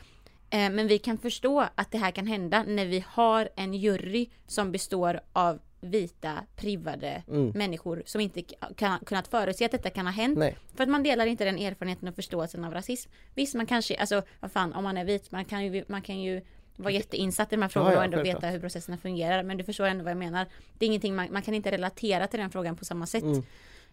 [0.49, 4.29] Eh, men vi kan förstå att det här kan hända när vi har en jury
[4.47, 7.49] som består av vita, privade Mm.
[7.55, 8.41] människor som inte
[8.75, 10.37] kan, kunnat förutse att detta kan ha hänt.
[10.37, 10.57] Nej.
[10.75, 13.11] För att man delar inte den erfarenheten och förståelsen av rasism.
[13.33, 16.19] Visst, man kanske, alltså vad fan, om man är vit, man kan ju, man kan
[16.19, 16.41] ju
[16.77, 19.43] vara jätteinsatt i de här frågorna ja, och ändå veta hur processerna fungerar.
[19.43, 20.45] Men du förstår ändå vad jag menar.
[20.77, 23.23] Det är ingenting, man, man kan inte relatera till den frågan på samma sätt.
[23.23, 23.43] Mm.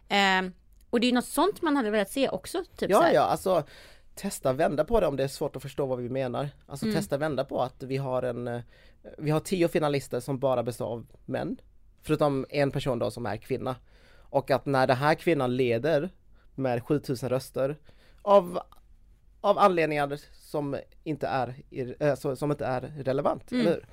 [0.09, 0.53] Ehm,
[0.91, 2.65] och det är ju något sånt man hade velat se också.
[2.77, 3.65] Typ Ja ja, alltså
[4.15, 6.49] testa vända på det om det är svårt att förstå vad vi menar.
[6.67, 6.97] Alltså Mm.
[6.97, 8.61] testa vända på att vi har en eh,
[9.19, 11.57] Vi har tio finalister som bara består av män.
[12.03, 13.77] Förutom en person då som är kvinna.
[14.19, 16.11] Och att när den här kvinnan leder
[16.55, 17.77] med 7000 röster
[18.23, 18.61] av
[19.45, 21.55] av anledningar som inte är,
[22.17, 23.67] så- som inte är relevant, Mm.
[23.67, 23.87] eller hur?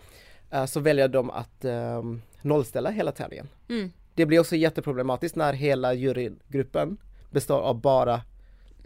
[0.50, 3.50] Eh, Så väljer de att um, nollställa hela tävlingen.
[3.70, 3.92] Mm.
[4.14, 6.98] Det blir också jätteproblematiskt när hela jurygruppen
[7.32, 8.22] består av bara män.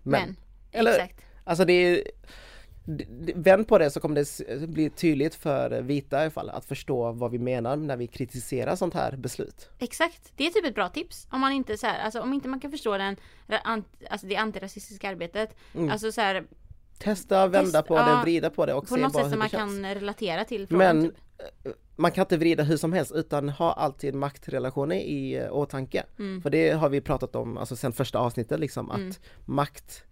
[0.03, 0.35] Men,
[0.71, 1.21] Eller- exakt.
[1.43, 2.03] Alltså det är
[3.35, 7.11] Vänd på det så kommer det bli tydligt för vita i alla fall att förstå
[7.11, 9.69] vad vi menar när vi kritiserar sånt här beslut.
[9.79, 11.27] Exakt, det är typ ett bra tips.
[11.31, 13.15] Om man inte så här, alltså om inte man kan förstå den,
[14.09, 15.55] alltså det antirasistiska arbetet.
[15.75, 15.89] Mm.
[15.89, 16.43] Alltså så här,
[16.99, 19.39] Testa, vända Testa, på det, vrida på det och på se något bara sätt som
[19.39, 19.81] man känns.
[19.81, 21.17] kan relatera till frågan Men typ.
[21.65, 26.03] eh, man kan inte vrida hur som helst utan ha alltid maktrelationer i eh, åtanke.
[26.19, 26.41] Mm.
[26.41, 29.13] För det har vi pratat om alltså sen första avsnittet liksom att Mm.
[29.45, 30.03] makt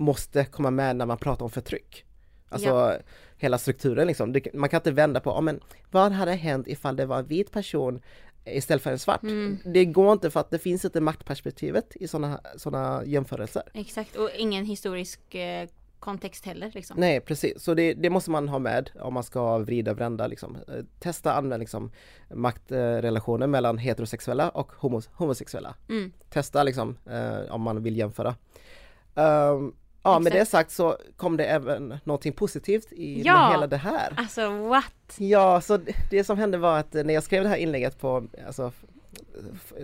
[0.00, 2.04] måste komma med när man pratar om förtryck.
[2.48, 2.96] Alltså Ja.
[3.36, 4.34] hela strukturen liksom.
[4.54, 5.60] Man kan inte vända på, ja, men
[5.90, 8.00] vad hade hänt ifall det var en vit person
[8.44, 9.22] istället för en svart?
[9.22, 9.58] Mm.
[9.64, 13.62] Det går inte för att det finns inte maktperspektivet i sådana såna jämförelser.
[13.74, 16.96] Exakt, och ingen historisk eh, kontext heller liksom.
[17.00, 20.26] Nej precis, så det, det måste man ha med om man ska vrida och vända
[20.26, 20.56] liksom.
[20.68, 21.90] Eh, Testa använda liksom
[22.34, 25.74] maktrelationer mellan heterosexuella och homos homosexuella.
[25.88, 26.12] Mm.
[26.30, 28.34] Testa liksom eh, om man vill jämföra.
[29.14, 33.50] Ehm, ja med det sagt så kom det även någonting positivt i Ja.
[33.52, 34.14] hela det här.
[34.16, 34.94] Alltså what?
[35.16, 35.78] Ja, så
[36.10, 38.72] det, som hände var att när jag skrev det här inlägget på alltså,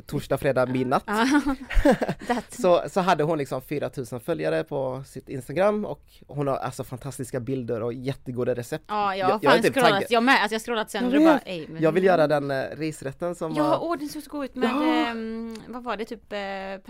[0.06, 1.04] torsdag, fredag, midnatt.
[2.48, 7.40] Så, så hade hon liksom 4000 följare på sitt Instagram och hon har alltså fantastiska
[7.40, 8.84] bilder och jättegoda recept.
[8.88, 11.04] Ja, jag har Jag- jag fan typ scrollat, jag med, alltså jag har scrollat sen
[11.10, 11.82] Jag och bara, ej, men...
[11.82, 13.78] Jag vill göra den eh, risrätten som Ja, var...
[13.84, 14.44] åh den såg så god.
[14.44, 15.10] Ut med, Ja.
[15.10, 16.38] ehm, vad var det, typ eh,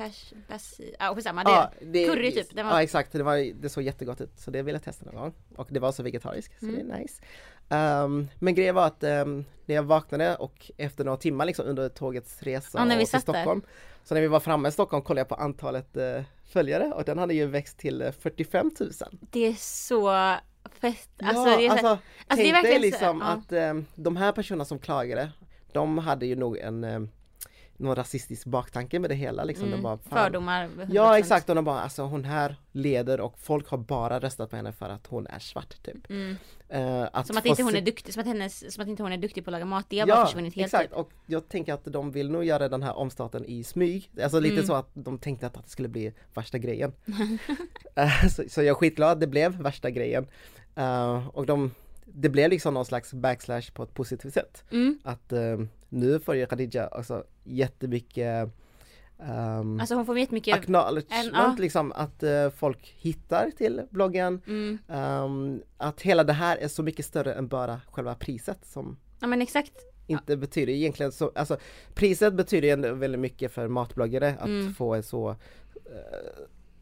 [0.05, 3.69] pers, pers, ja skitsamma, det, Ja, det, curry typ, var- Ja exakt, det, var, det
[3.69, 4.39] såg jättegott ut.
[4.39, 5.35] Så det ville jag testa någon gång.
[5.57, 6.89] Och det var så vegetariskt så Mm.
[6.89, 7.23] det är nice.
[7.69, 11.89] Ehm, men grejen var att ehm, när jag vaknade och efter några timmar liksom under
[11.89, 13.21] tågets resa vi till.
[13.21, 13.63] Stockholm.
[14.05, 17.19] Så när vi var framme i Stockholm kollade jag på antalet eh, följare och den
[17.19, 18.91] hade ju växt till eh, 45 000.
[19.21, 20.37] det är så
[20.81, 21.99] fett, alltså ja, det är så, alltså, alltså,
[22.29, 23.27] det är tänk dig verkligen så- liksom ja.
[23.27, 25.33] att eh, de här personerna som klagade,
[25.73, 27.09] de hade ju nog en
[27.79, 29.67] någon rasistisk baktanke med det hela liksom.
[29.67, 30.87] mm, De bara, fan, fördomar 100%.
[30.91, 34.57] Ja exakt och de bara alltså hon här leder och folk har bara röstat på
[34.57, 36.11] henne för att hon är svart typ.
[36.11, 36.37] Mm.
[36.69, 39.13] Eh, Som att inte hon se- är duktig, som att, hennes, som att inte hon
[39.13, 40.99] är duktig på att laga mat, det har bara försvunnit helt exakt typ.
[40.99, 44.11] och jag tänker att de vill nog göra den här omstarten i smyg.
[44.23, 44.67] Alltså lite Mm.
[44.67, 46.93] så att de tänkte att, att det skulle bli värsta grejen.
[47.95, 50.27] Eh, så, så jag är skitglad att det blev värsta grejen.
[50.75, 54.65] Eh, och de, det blev liksom någon slags backslash på ett positivt sätt.
[54.71, 54.99] Mm.
[55.05, 58.49] Att eh, nu får ju Khadija alltså jättemycket
[59.19, 64.41] um, Alltså hon får jättemycket, acknowledgement en- liksom att eh, folk hittar till bloggen.
[64.47, 68.97] mm, Ehm, att hela det här är så mycket större än bara själva priset som
[69.21, 69.73] ja men exakt,
[70.07, 71.57] inte betyder egentligen så, alltså
[71.95, 74.75] priset betyder ju ändå väldigt mycket för matbloggare att Mm.
[74.75, 75.37] få ett så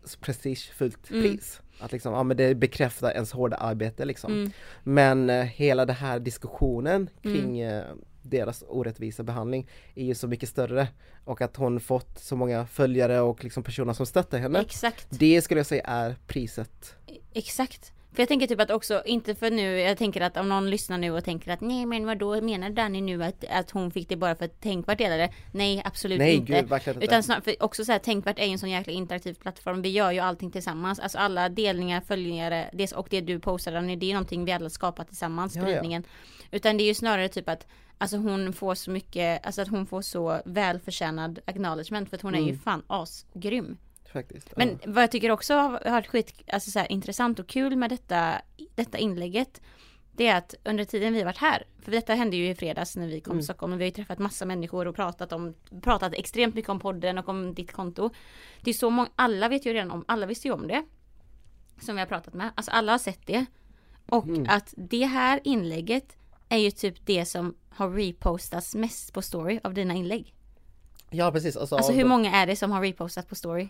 [0.05, 1.23] så prestigefullt Mm.
[1.23, 1.61] pris.
[1.81, 4.33] Att liksom, ja men det bekräftar ens hårda arbete liksom.
[4.33, 4.51] mm,
[4.83, 7.37] Men eh, hela den här diskussionen Mm.
[7.37, 7.85] kring eh,
[8.25, 10.89] deras orättvisa behandling är ju så mycket större.
[11.25, 14.61] Och att hon fått så många följare och liksom personer som stöttar henne.
[14.61, 15.07] exakt.
[15.11, 16.95] Det skulle jag säga är priset.
[17.33, 17.94] Exakt.
[18.15, 20.99] För jag tänker typ att också, inte för nu, jag tänker att om någon lyssnar
[20.99, 24.09] nu och tänker att nej men vad då menar Danny nu att, att hon fick
[24.09, 25.33] det bara för att Tänkvärt delade?
[25.53, 26.53] Nej absolut Nej inte.
[26.53, 27.05] gud, inte.
[27.05, 29.83] Utan snart, för också så här, Tänkvärt är ju en sån jäkla interaktiv plattform.
[29.83, 30.99] Vi gör ju allting tillsammans.
[30.99, 34.71] Alltså alla delningar, följare, det, och det du postar Danny, det är någonting vi alla
[34.71, 35.67] skapar tillsammans, Ja, ja.
[35.69, 36.05] spridningen.
[36.51, 37.67] Utan det är ju snarare typ att
[37.99, 42.35] Alltså hon får så mycket, alltså att hon får så välförtjänad acknowledgement för att hon
[42.35, 42.59] är ju Mm.
[42.59, 43.77] fan asgrym.
[44.15, 44.57] Faktiskt.
[44.57, 44.79] Men ja.
[44.87, 48.35] vad jag tycker också har varit skit, alltså så här, intressant och kul med detta,
[48.75, 49.61] detta inlägget
[50.17, 53.07] det är att under tiden vi varit här, för detta hände ju i fredags när
[53.07, 53.41] vi kom Mm.
[53.41, 56.69] till Stockholm och vi har ju träffat massa människor och pratat om, pratat extremt mycket
[56.69, 58.11] om podden och om ditt konto.
[58.61, 60.85] Det är så många, alla vet ju redan om, alla visste ju om det.
[61.81, 63.47] Som vi har pratat med, alltså alla har sett det.
[64.07, 64.47] Och Mm.
[64.49, 66.17] att det här inlägget
[66.49, 70.35] är ju typ det som har repostats mest på story av dina inlägg.
[71.11, 71.57] Ja precis.
[71.57, 73.69] Alltså, Alltså hur många är det som har repostat på story?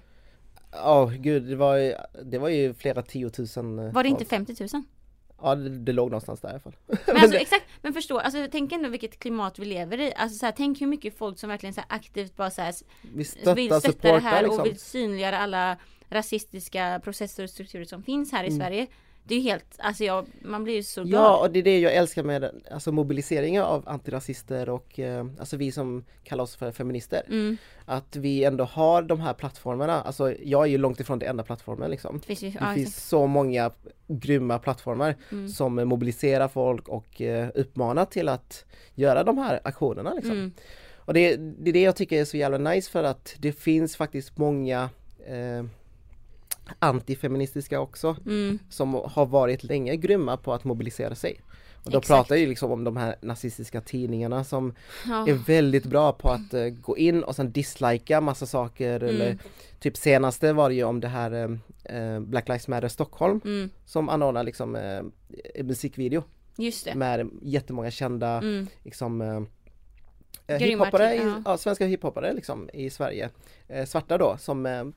[0.77, 3.79] Ja gud, det var, ju, det var ju flera tiotusen.
[3.79, 4.49] eh, Var det inte folk.
[4.49, 4.83] 50 000?
[5.43, 6.77] Ja det, det låg någonstans där i alla fall.
[7.07, 10.13] Men alltså exakt, men förstå, alltså tänk ändå vilket klimat vi lever i.
[10.17, 12.75] Alltså så här, tänk hur mycket folk som verkligen så här aktivt bara så här,
[13.15, 14.61] Vi stöttar, vill stötta det här liksom.
[14.61, 15.77] och vill synliggöra alla
[16.11, 18.59] rasistiska processer och strukturer som finns här i Mm.
[18.59, 18.87] Sverige.
[19.27, 21.23] Det är ju helt, alltså jag, man blir ju så glad.
[21.23, 25.57] Ja och det är det jag älskar med alltså, mobiliseringen av antirasister och eh, alltså
[25.57, 27.23] vi som kallar oss för feminister.
[27.29, 31.29] Mm, Att vi ändå har de här plattformarna, alltså jag är ju långt ifrån den
[31.31, 32.19] enda plattformen liksom.
[32.19, 33.07] det finns ju, Det ja, finns exakt.
[33.09, 33.71] så många
[34.07, 35.49] grymma plattformar Mm.
[35.49, 40.33] som mobiliserar folk och eh, uppmanar till att göra de här aktionerna liksom.
[40.33, 40.53] Mm,
[40.97, 43.97] Och det, det är det jag tycker är så jävla nice för att det finns
[43.97, 44.91] faktiskt många
[45.27, 45.65] eh,
[46.79, 51.41] antifeministiska också mm, som har varit länge grymma på att mobilisera sig.
[51.85, 52.07] Och då Exakt.
[52.09, 54.75] pratar jag ju liksom om de här nazistiska tidningarna som
[55.07, 55.29] ja.
[55.29, 59.39] är väldigt bra på att eh, gå in och sen dislika massa saker eller Mm.
[59.81, 64.09] typ senaste var det ju om det här eh, Black Lives Matter Stockholm Mm, som
[64.09, 65.13] anordnar liksom en
[65.67, 66.23] musikvideo
[66.57, 66.95] just det.
[66.95, 69.47] med jättemånga kända Mm, liksom
[70.47, 71.43] Grymma hiphoppare, i, ja.
[71.45, 71.57] ja.
[71.57, 73.31] svenska hiphoppare liksom i Sverige.
[73.87, 74.93] Svarta då som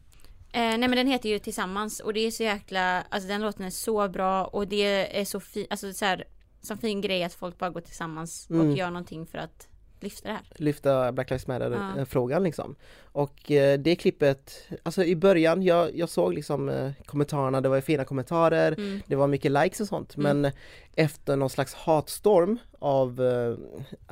[0.51, 3.65] eh, nej men den heter ju Tillsammans och det är så jäkla, alltså den låten
[3.65, 6.23] är så bra och det är så fin, alltså så här,
[6.61, 8.69] så fin grej att folk bara går tillsammans Mm.
[8.71, 9.67] och gör någonting för att
[9.99, 10.43] lyfta det här.
[10.55, 11.99] lyfta Black Lives Matter Ja.
[12.01, 12.75] eh, frågan liksom.
[13.11, 17.81] Och eh, det klippet, alltså i början, jag, jag såg liksom eh, kommentarerna, det var
[17.81, 19.01] fina kommentarer, Mm.
[19.07, 20.41] det var mycket likes och sånt Mm.
[20.41, 20.51] men
[20.95, 23.57] efter någon slags hatstorm av eh,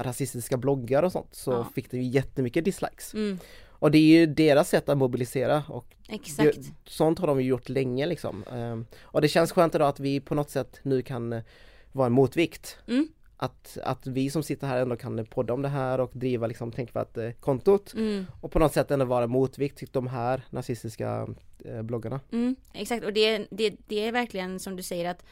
[0.04, 1.68] rasistiska bloggar och sånt så Ja.
[1.76, 3.14] fick det ju jättemycket dislikes.
[3.14, 3.40] Mm.
[3.80, 6.56] Och det är ju deras sätt att mobilisera och Exakt.
[6.56, 8.44] det, sånt har de ju gjort länge liksom.
[8.52, 11.44] Ehm, och det känns skönt idag att vi på något sätt nu kan eh,
[11.92, 12.78] vara en motvikt.
[12.88, 13.08] Mm.
[13.38, 16.72] Att, att vi som sitter här ändå kan podda om det här och driva liksom
[16.72, 18.26] Tänkvärt-kontot Mm.
[18.42, 21.28] och på något sätt ändå vara motvikt till de här nazistiska
[21.66, 22.20] eh, bloggarna.
[22.32, 25.26] Mm, exakt och det, det, det är verkligen som du säger att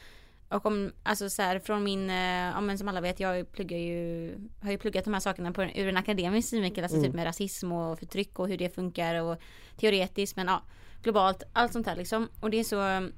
[0.54, 2.16] och om, alltså så här, från min, eh,
[2.54, 5.62] ja men som alla vet, jag pluggar ju, har ju pluggat de här sakerna på,
[5.62, 7.10] ur en akademisk synvinkel, alltså Mm.
[7.10, 9.36] typ med rasism och förtryck och hur det funkar och
[9.76, 10.62] teoretiskt men ja,
[11.02, 12.28] globalt, allt sånt här liksom.
[12.40, 13.10] Och det är så,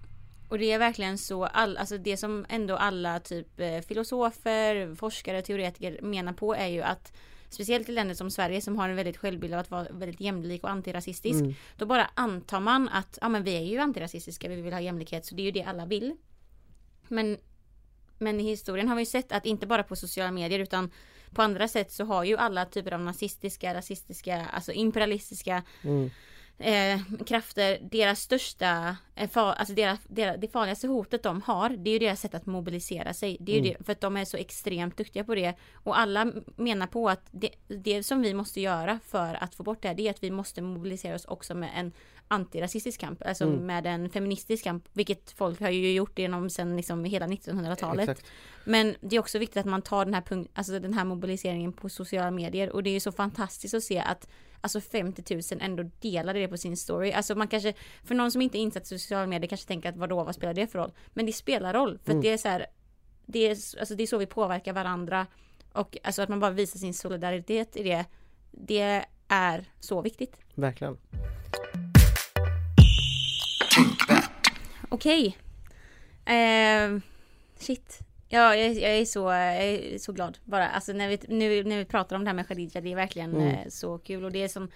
[0.48, 5.42] och det är verkligen så, all, alltså det som ändå alla typ eh, filosofer, forskare,
[5.42, 7.12] teoretiker menar på är ju att
[7.48, 10.64] Speciellt i länder som Sverige som har en väldigt självbild av att vara väldigt jämlik
[10.64, 11.40] och antirasistisk.
[11.40, 11.54] Mm.
[11.76, 15.26] Då bara antar man att ja, men vi är ju antirasistiska, vi vill ha jämlikhet
[15.26, 16.16] så det är ju det alla vill.
[17.08, 17.38] Men,
[18.18, 20.90] men i historien har vi ju sett att inte bara på sociala medier utan
[21.34, 26.10] på andra sätt så har ju alla typer av nazistiska, rasistiska, alltså imperialistiska Mm
[26.58, 31.90] eh, krafter, deras största, eh, far, alltså deras, deras, det farligaste hotet de har, det
[31.90, 33.36] är ju deras sätt att mobilisera sig.
[33.40, 33.74] Det är Mm.
[33.78, 35.54] det, för att de är så extremt duktiga på det.
[35.74, 39.82] Och alla menar på att det, det som vi måste göra för att få bort
[39.82, 41.92] det här, det är att vi måste mobilisera oss också med en
[42.28, 43.66] antirasistisk kamp, alltså Mm.
[43.66, 48.08] med en feministisk kamp, vilket folk har ju gjort genom sen liksom hela 1900-talet.
[48.08, 48.26] Exakt.
[48.64, 51.72] Men det är också viktigt att man tar den här, punkt, alltså den här mobiliseringen
[51.72, 54.28] på sociala medier och det är ju så fantastiskt att se att
[54.66, 57.12] alltså 50 000 ändå delade det på sin story.
[57.12, 57.74] Alltså man kanske,
[58.04, 60.54] för någon som inte är insatt i sociala medier kanske tänker att vadå, vad spelar
[60.54, 60.92] det för roll?
[61.08, 62.22] Men det spelar roll, för Mm.
[62.22, 62.66] det är så här,
[63.26, 63.50] det är,
[63.80, 65.26] alltså det är så vi påverkar varandra
[65.72, 68.04] och alltså att man bara visar sin solidaritet i det,
[68.50, 70.36] det är så viktigt.
[70.54, 70.98] Verkligen.
[74.88, 75.38] Okej.
[76.24, 76.98] Eh,
[77.58, 77.98] shit.
[78.28, 80.68] Ja, jag, jag, är så, jag är så glad bara.
[80.68, 83.34] Alltså när vi, nu, när vi pratar om det här med Khadija, det är verkligen
[83.34, 83.48] Mm.
[83.48, 84.24] eh, så kul.
[84.24, 84.70] Och det är som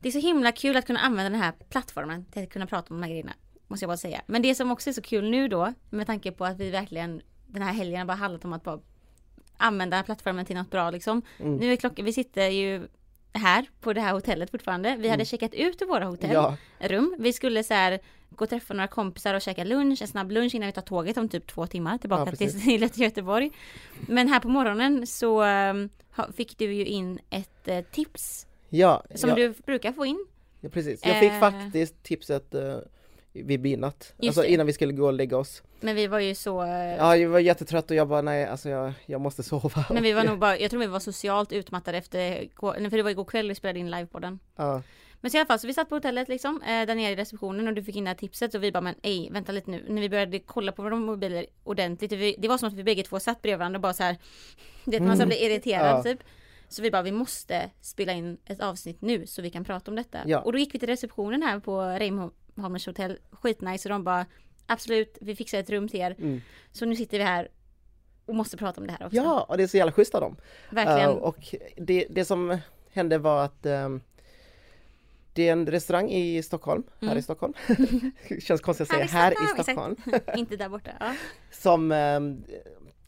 [0.00, 2.94] Det är så himla kul att kunna använda den här plattformen till att kunna prata
[2.94, 3.32] om de här grejerna.
[3.66, 4.22] Måste jag bara säga.
[4.26, 7.22] Men det som också är så kul nu då, med tanke på att vi verkligen
[7.46, 8.80] den här helgen har bara handlat om att bara
[9.56, 11.22] använda plattformen till något bra liksom.
[11.38, 11.56] Mm.
[11.56, 12.88] Nu är klockan, vi sitter ju
[13.32, 14.96] här på det här hotellet fortfarande.
[14.96, 16.56] Vi hade checkat ut ur våra hotell Ja.
[17.18, 17.98] Vi skulle så här
[18.30, 21.16] gå och träffa några kompisar och käka lunch, en snabb lunch innan vi tar tåget
[21.16, 23.50] om typ två timmar tillbaka Ja, till, till Göteborg.
[24.08, 25.38] Men här på morgonen så
[26.16, 30.26] ha- fick du ju in ett eh, tips ja, som ja, du brukar få in.
[30.60, 31.00] ja precis.
[31.06, 31.40] Jag fick Eh.
[31.40, 32.76] faktiskt tipset uh,
[33.32, 34.52] vid midnatt, alltså det.
[34.52, 35.62] innan vi skulle gå och lägga oss.
[35.80, 38.68] Men vi var ju så eh, Ja, jag var jättetrött och jag bara nej, alltså
[38.68, 39.84] jag, jag måste sova.
[39.90, 42.48] Men vi var nog bara, jag tror vi var socialt utmattade efter,
[42.90, 44.38] för det var igår kväll vi spelade in livepodden.
[44.56, 44.82] Ja,
[45.20, 47.16] Men så i alla fall, så vi satt på hotellet liksom, eh, där nere i
[47.16, 49.70] receptionen och du fick in det här tipset och vi bara men ej, vänta lite
[49.70, 49.84] nu.
[49.88, 53.02] När vi började kolla på våra mobiler ordentligt, vi, det var som att vi bägge
[53.02, 54.16] två satt bredvid varandra och bara så här,
[54.84, 56.02] du vet man så här blir irriterad Ja.
[56.02, 56.22] typ.
[56.68, 59.96] Så vi bara, vi måste spela in ett avsnitt nu så vi kan prata om
[59.96, 60.18] detta.
[60.26, 60.40] Ja.
[60.40, 64.26] Och då gick vi till receptionen här på Reimholmers hotell, skitnice och de bara
[64.66, 66.14] absolut, vi fixar ett rum till er.
[66.18, 66.40] mm.
[66.72, 67.48] Så nu sitter vi här
[68.26, 69.16] och måste prata om det här också.
[69.16, 70.36] ja och det är så jävla schysst av dem.
[70.70, 71.10] Verkligen.
[71.10, 72.58] Eh, och det, det som
[72.92, 74.00] hände var att ehm,
[75.38, 77.18] det är en restaurang i Stockholm, här Mm.
[77.18, 77.52] i Stockholm.
[78.40, 79.96] Känns konstigt att Här säga här i Stockholm.
[80.36, 80.90] Inte där borta.
[81.00, 81.14] Ja.
[81.52, 82.44] Som, ehm,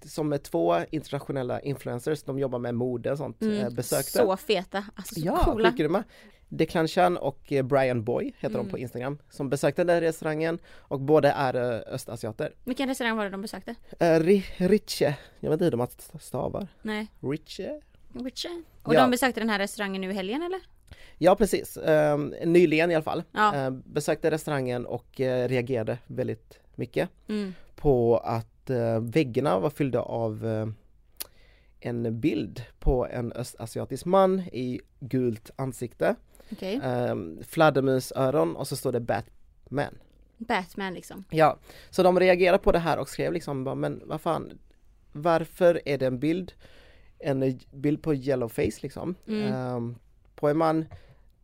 [0.05, 4.11] som är två internationella influencers, de jobbar med mode och sånt, Mm, eh, besökte.
[4.11, 5.69] Så feta, alltså så Ja, coola.
[5.69, 6.05] skitgrymma!
[6.49, 8.65] Declan Chan och eh, Brian Boy heter Mm.
[8.67, 12.53] de på Instagram, som besökte den där restaurangen och båda är eh, östasiater.
[12.65, 13.75] Vilken restaurang var det de besökte?
[14.03, 14.21] Uh,
[14.69, 15.87] Riche, jag vet inte hur de
[16.21, 16.69] stavar.
[16.83, 17.07] Nej.
[17.21, 17.81] Riche?
[18.15, 18.63] Richard.
[18.83, 19.01] Och Ja.
[19.01, 20.61] de besökte den här restaurangen nu i helgen eller?
[21.19, 23.23] Ja precis, Ehm, nyligen i alla fall.
[23.33, 23.55] Ja.
[23.55, 27.55] Ehm, besökte restaurangen och eh, reagerade väldigt mycket Mm.
[27.77, 30.67] på att eh, väggarna var fyllda av eh,
[31.81, 36.15] en bild på en östasiatisk man i gult ansikte,
[36.53, 36.81] Okej.
[36.81, 39.95] um, fladdermusöron och så står det Batman.
[40.39, 41.25] Batman liksom.
[41.31, 41.59] Ja,
[41.91, 44.59] så de reagerade på det här och skrev liksom men vad fan,
[45.13, 46.53] varför är det en bild,
[47.19, 49.95] en bild på yellowface liksom, Mm.
[50.41, 50.85] Ehm, på en man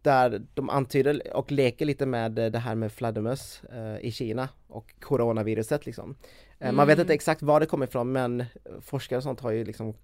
[0.03, 4.94] där de antyder och leker lite med det här med fladdermöss eh, i Kina och
[5.01, 6.16] coronaviruset liksom.
[6.59, 7.05] Eh, Man vet Mm.
[7.05, 8.44] inte exakt var det kommer ifrån men
[8.80, 9.94] forskare och sånt har ju liksom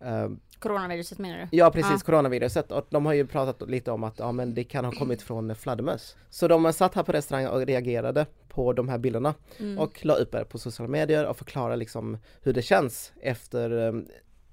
[0.00, 0.28] eh,
[0.58, 1.56] Coronaviruset menar du?
[1.56, 1.98] Ja precis, Ja.
[2.06, 5.22] coronaviruset och de har ju pratat lite om att ja men det kan ha kommit
[5.22, 6.16] från fladdermöss.
[6.30, 9.78] Så de satt här på restaurangen och reagerade på de här bilderna Mm.
[9.78, 13.92] och la upp det på sociala medier och förklarade liksom hur det känns efter eh,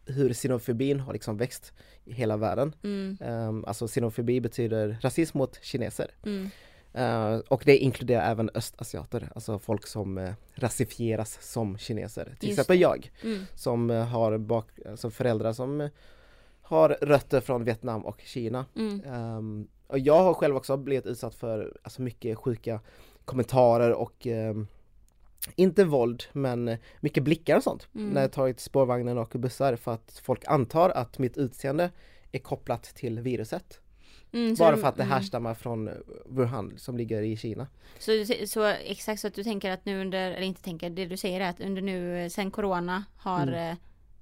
[0.06, 1.74] hur xenofobin har liksom växt
[2.06, 2.76] i hela världen.
[2.84, 6.12] Mm, Um, alltså xenofobi betyder rasism mot kineser.
[6.26, 6.50] mm,
[6.98, 12.24] Uh, och det inkluderar även östasiater, alltså folk som uh, rasifieras som kineser.
[12.40, 12.82] Till Just exempel det.
[12.82, 15.90] jag mm, som uh, har bak, alltså föräldrar som
[16.62, 18.66] har rötter från Vietnam och Kina.
[18.76, 19.02] mm,
[19.38, 22.80] Um, och jag har själv också blivit utsatt för alltså, mycket sjuka
[23.26, 24.68] kommentarer och um,
[25.56, 28.10] inte våld men mycket blickar och sånt Mm.
[28.10, 31.92] när jag tagit spårvagnen och bussar för att folk antar att mitt utseende
[32.32, 33.80] är kopplat till viruset.
[34.32, 35.14] mm, Bara för att det mm.
[35.14, 35.90] härstammar från
[36.26, 37.68] Wuhan som ligger i Kina.
[38.00, 38.12] Så,
[38.48, 41.42] så exakt så att du tänker att nu under, eller inte tänker, det du säger
[41.42, 43.70] är att under nu eh, sen corona har Mm.
[43.72, 43.76] eh,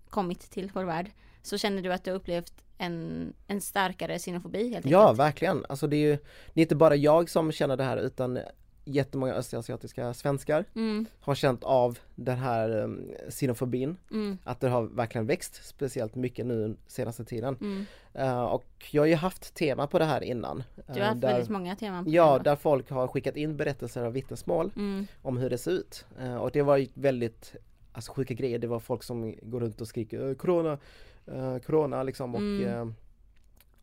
[0.09, 1.11] kommit till vår värld
[1.41, 5.19] så känner du att du har upplevt en, en starkare xenofobi helt Ja, enkelt?
[5.19, 5.65] verkligen.
[5.69, 6.17] Alltså det är ju
[6.53, 8.39] det är inte bara jag som känner det här utan
[8.86, 13.98] jättemånga östasiatiska svenskar Mm, har känt av den här um, xenofobin.
[14.12, 17.58] mm, Att det har verkligen växt speciellt mycket nu senaste tiden.
[17.62, 17.86] mm.
[18.14, 20.64] Eh, och jag har ju haft tema på det här innan.
[20.76, 23.58] Du har eh, haft där, väldigt många teman på Ja, där folk har skickat in
[23.58, 26.06] berättelser och vittnesmål mm, om hur det ser ut.
[26.20, 27.56] Eh, och det var väldigt
[27.92, 28.60] alltså, sjuka grejer.
[28.60, 30.78] Det var folk som går runt och skriker "Eh, Corona,
[31.26, 32.96] eh, Corona liksom och Mm.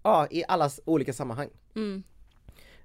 [0.02, 1.48] Ja, i allas olika sammanhang.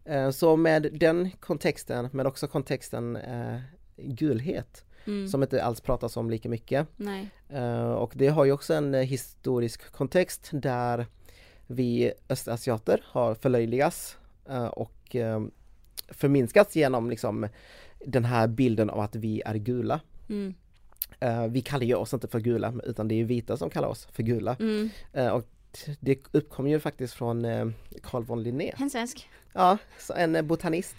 [0.05, 3.57] Eh, Så med den kontexten, men också kontexten eh,
[3.97, 5.27] gulhet, mm.
[5.27, 6.87] som inte alls pratas om lika mycket.
[7.49, 11.05] Eh, Och det har ju också en historisk kontext där
[11.67, 14.17] vi östasiater har förlöjligats
[14.71, 15.15] och
[16.07, 17.47] förminskats genom liksom
[18.05, 19.99] den här bilden av att vi är gula.
[20.29, 20.53] Mm,
[21.49, 24.23] Vi kallar ju oss inte för gula utan det är vita som kallar oss för
[24.23, 24.55] gula.
[24.59, 24.89] mm.
[25.33, 25.47] Och
[25.99, 27.43] det uppkom ju faktiskt från
[28.03, 28.73] Carl von Linné.
[28.77, 29.29] En svensk.
[29.55, 29.77] Ja,
[30.15, 30.95] en eh, botanist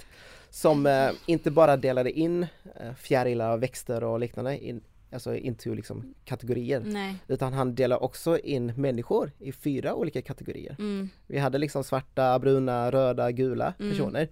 [0.51, 2.43] som eh, inte bara delade in
[2.81, 4.81] eh, fjärilar, växter och liknande in,
[5.13, 7.17] alltså into liksom kategorier Nej.
[7.29, 10.77] utan han delade också in människor i fyra olika kategorier.
[10.79, 13.93] Mm, Vi hade liksom svarta, bruna, röda, gula Mm.
[13.93, 14.29] personer.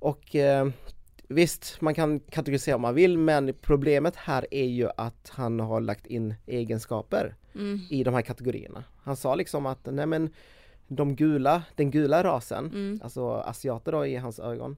[0.00, 0.68] Och eh,
[1.28, 5.80] visst, man kan kategorisera om man vill men problemet här är ju att han har
[5.80, 8.84] lagt in egenskaper mm, i de här kategorierna.
[9.02, 10.30] Han sa liksom att nej men
[10.88, 13.00] de gula, den gula rasen, mm.
[13.02, 14.76] alltså asiater då i hans ögon,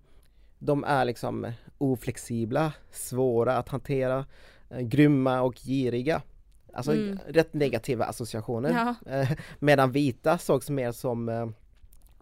[0.58, 4.26] de är liksom oflexibla, svåra att hantera,
[4.70, 6.22] eh, grymma och giriga.
[6.72, 7.18] Alltså Mm.
[7.26, 8.94] rätt negativa associationer.
[9.06, 9.12] Ja.
[9.12, 11.46] Eh, Medan vita sågs mer som eh,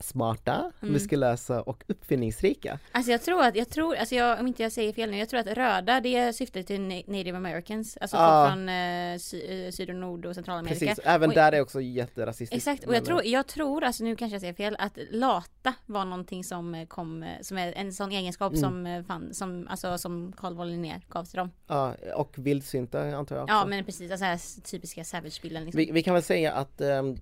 [0.00, 0.92] smarta, Mm.
[0.92, 2.78] muskulösa och uppfinningsrika.
[2.92, 5.28] Alltså jag tror att, jag tror, alltså jag, om inte jag säger fel nu, jag
[5.28, 8.44] tror att röda det syftar till na- native americans, alltså Ja.
[8.46, 10.86] folk från eh, sy, eh, syd och nord och centralamerika.
[10.86, 12.68] Precis, även Och- där är också jätterasistiskt.
[12.68, 15.74] Exakt, och jag tror, eh, jag tror, alltså nu kanske jag säger fel, att lata
[15.86, 18.60] var någonting som eh, kom, som är en sån egenskap Mm.
[18.62, 21.50] som fann, som, alltså som Carl von Linné gav till dem.
[21.66, 23.54] Ja, och vildsynta antar jag också.
[23.54, 25.78] Ja men precis, alltså här typiska savage-bilden liksom.
[25.78, 27.16] vi, vi kan väl säga att ehm,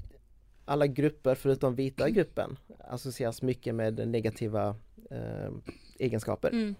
[0.66, 4.76] alla grupper förutom vita gruppen associeras mycket med negativa
[5.10, 5.62] ehm,
[5.98, 6.48] egenskaper.
[6.48, 6.74] Mm.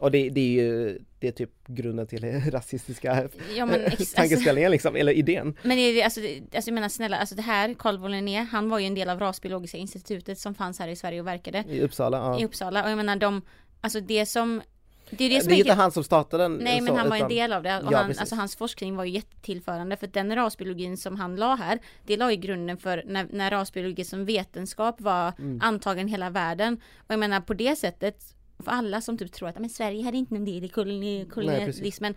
[0.00, 4.70] Och det, det är ju det är typ grunden till rasistiska Ja men alltså, tankeställningen
[4.70, 5.56] liksom, eller idén.
[5.62, 8.38] Men är det, alltså, det, alltså jag menar snälla, alltså det här, Carl von Linné,
[8.50, 11.64] han var ju en del av Rasbiologiska institutet som fanns här i Sverige och verkade
[11.68, 12.16] I Uppsala.
[12.16, 12.40] Ja.
[12.40, 13.42] i Uppsala och jag menar de,
[13.80, 14.62] alltså det som
[15.10, 16.54] det är det som det är inte han som startade den.
[16.54, 18.56] Nej men så, han var en utan- del av det och Ja, han, alltså, hans
[18.56, 22.76] forskning var ju jättetillförande för den rasbiologin som han la här Det la ju grunden
[22.78, 25.60] för när, när rasbiologi som vetenskap var Mm.
[25.62, 28.34] antagen hela världen Och jag menar på det sättet
[28.64, 32.14] För alla som typ tror att men Sverige hade inte någon del i koloni, kolonialismen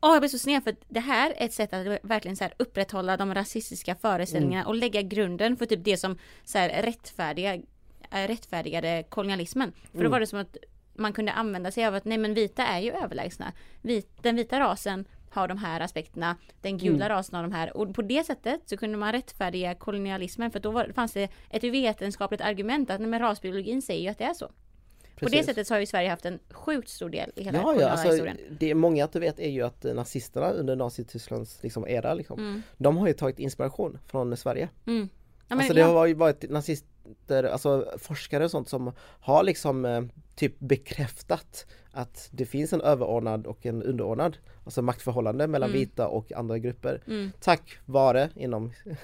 [0.00, 2.44] Åh jag blir så sned för att det här är ett sätt att verkligen så
[2.44, 4.68] här upprätthålla de rasistiska föreställningarna Mm.
[4.68, 9.72] och lägga grunden för typ det som så här rättfärdiga, äh, rättfärdigade kolonialismen.
[9.72, 10.10] För då Mm.
[10.12, 10.56] var det som att
[10.98, 13.52] man kunde använda sig av att nej men vita är ju överlägsna.
[13.82, 17.08] Vit, den vita rasen har de här aspekterna, den gula Mm.
[17.08, 20.70] rasen har de här och på det sättet så kunde man rättfärdiga kolonialismen för då
[20.70, 24.34] var, fanns det ett vetenskapligt argument att nej, men rasbiologin säger ju att det är
[24.34, 24.46] så.
[24.46, 25.46] På det Precis.
[25.46, 28.08] sättet så har ju Sverige haft en sjukt stor del i hela Ja, ja, alltså,
[28.08, 28.36] historien.
[28.50, 32.62] det många att du vet är ju att nazisterna under Nazitysklands liksom, era, liksom, Mm.
[32.76, 34.68] de har ju tagit inspiration från Sverige.
[34.86, 35.08] Mm.
[35.48, 35.86] Men, alltså det ja.
[35.92, 40.02] har ju varit nazister, alltså forskare och sånt som har liksom eh,
[40.34, 45.80] typ bekräftat att det finns en överordnad och en underordnad, alltså maktförhållande mellan Mm.
[45.80, 47.02] vita och andra grupper.
[47.06, 47.32] Mm.
[47.40, 48.72] Tack vare inom,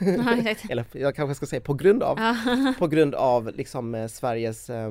[0.70, 2.18] eller jag kanske ska säga på grund av,
[2.78, 4.90] på grund av liksom eh, Sveriges eh,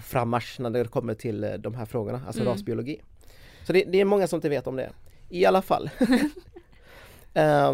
[0.00, 2.52] frammarsch när det kommer till eh, de här frågorna, alltså Mm.
[2.52, 3.00] rasbiologi.
[3.66, 4.90] Så det, det är många som inte vet om det.
[5.28, 5.90] I alla fall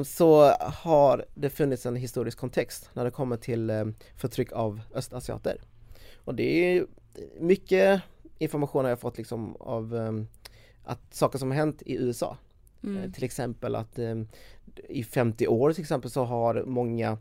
[0.04, 3.84] så har det funnits en historisk kontext när det kommer till eh,
[4.16, 5.56] förtryck av östasiater.
[6.24, 6.86] Och det är
[7.40, 8.02] mycket
[8.38, 10.12] information har jag fått liksom av eh,
[10.84, 12.36] att saker som har hänt i USA.
[12.82, 13.02] Mm.
[13.02, 13.98] Eh, Till exempel att
[14.88, 17.18] i 50 år till exempel så har många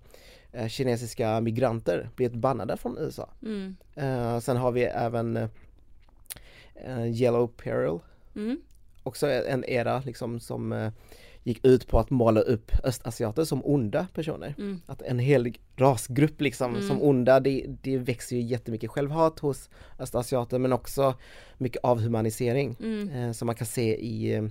[0.51, 3.29] eh, kinesiska migranter blivit bannade från USA.
[3.41, 3.75] Mm.
[3.95, 5.49] Eh, sen har vi även
[7.13, 7.99] Yellow Peril,
[8.35, 8.61] Mm.
[9.03, 10.91] också en era liksom som
[11.43, 14.55] gick ut på att måla upp östasiater som onda personer.
[14.57, 14.81] Mm.
[14.85, 16.87] Att en hel rasgrupp liksom Mm.
[16.87, 19.69] som onda, det, det växer ju jättemycket självhat hos
[19.99, 21.13] östasiater men också
[21.57, 23.09] mycket avhumanisering Mm.
[23.09, 24.43] eh, som man kan se i eh,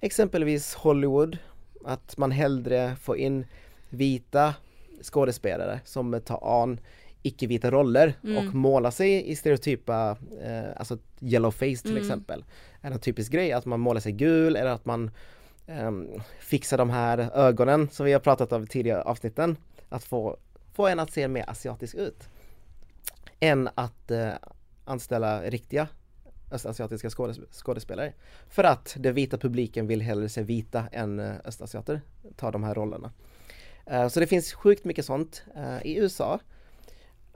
[0.00, 1.38] exempelvis Hollywood.
[1.84, 3.46] Att man hellre får in
[3.88, 4.54] vita
[5.02, 6.80] skådespelare som tar an
[7.22, 8.36] icke-vita roller Mm.
[8.48, 12.02] och målar sig i stereotypa, eh, alltså yellow face till Mm.
[12.02, 12.44] exempel.
[12.80, 15.10] Är en typisk grej att man målar sig gul eller att man
[15.68, 16.08] ehm,
[16.40, 19.56] fixa de här ögonen som vi har pratat om i tidigare avsnitten.
[19.88, 20.36] Att få,
[20.72, 22.28] få en att se mer asiatisk ut.
[23.40, 24.30] Än att eh,
[24.84, 25.88] anställa riktiga
[26.50, 28.12] östasiatiska skådes- skådespelare.
[28.48, 32.00] För att den vita publiken vill hellre se vita än eh, östasiater
[32.36, 33.12] ta de här rollerna.
[33.86, 36.40] Eh, Så det finns sjukt mycket sånt eh, i USA.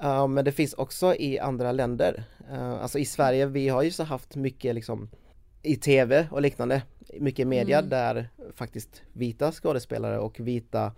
[0.02, 2.24] Uh, eh, Men det finns också i andra länder.
[2.50, 5.10] Eh, alltså i Sverige, vi har ju så haft mycket liksom
[5.62, 6.82] i tv och liknande,
[7.20, 7.90] mycket media Mm.
[7.90, 10.92] där faktiskt vita skådespelare och vita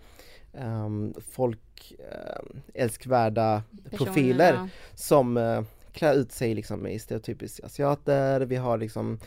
[0.53, 4.67] um, folk um, älskvärda Personer, profiler ja.
[4.95, 8.41] som uh, klär ut sig liksom i stereotypiska asiater.
[8.41, 9.19] Vi har liksom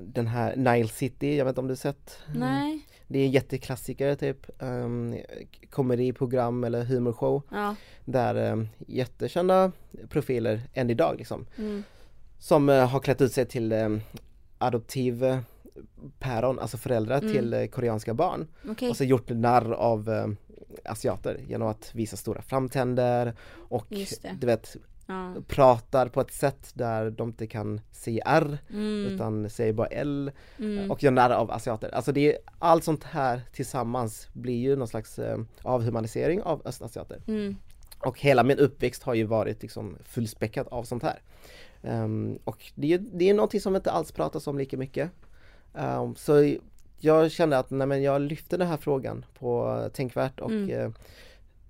[0.00, 2.18] den här Nile City, jag vet inte om du sett?
[2.34, 2.86] Nej.
[3.08, 5.16] Det är en jätteklassiker typ, um,
[5.70, 7.74] komediprogram eller humorshow Ja.
[8.04, 9.72] där um, jättekända
[10.08, 11.82] profiler än idag liksom Mm.
[12.38, 14.00] som eh, har klätt ut sig till um,
[14.66, 15.38] adoptiv eh,
[16.18, 17.32] päron, alltså föräldrar Mm.
[17.32, 18.90] till eh, koreanska barn Okej.
[18.90, 20.26] och så gjort narr av eh,
[20.84, 23.34] asiater genom att visa stora framtänder
[23.68, 23.86] och
[24.40, 25.34] du vet Ja.
[25.48, 29.14] pratar på ett sätt där de inte kan säga R Mm.
[29.14, 30.90] utan säger bara L Mm.
[30.90, 31.94] och gör narr av asiater.
[31.94, 37.20] Alltså det är, allt sånt här tillsammans blir ju någon slags eh, avhumanisering av östasiater.
[37.26, 37.56] Mm.
[37.98, 41.18] Och hela min uppväxt har ju varit liksom fullspäckat av sånt här.
[41.84, 45.10] Ehm, och det är det är någonting som inte alls pratas om lika mycket.
[45.74, 46.54] Ehm, så
[47.00, 50.70] jag kände att nej, men jag lyfter den här frågan på Tänkvärt och Mm.
[50.70, 50.90] eh,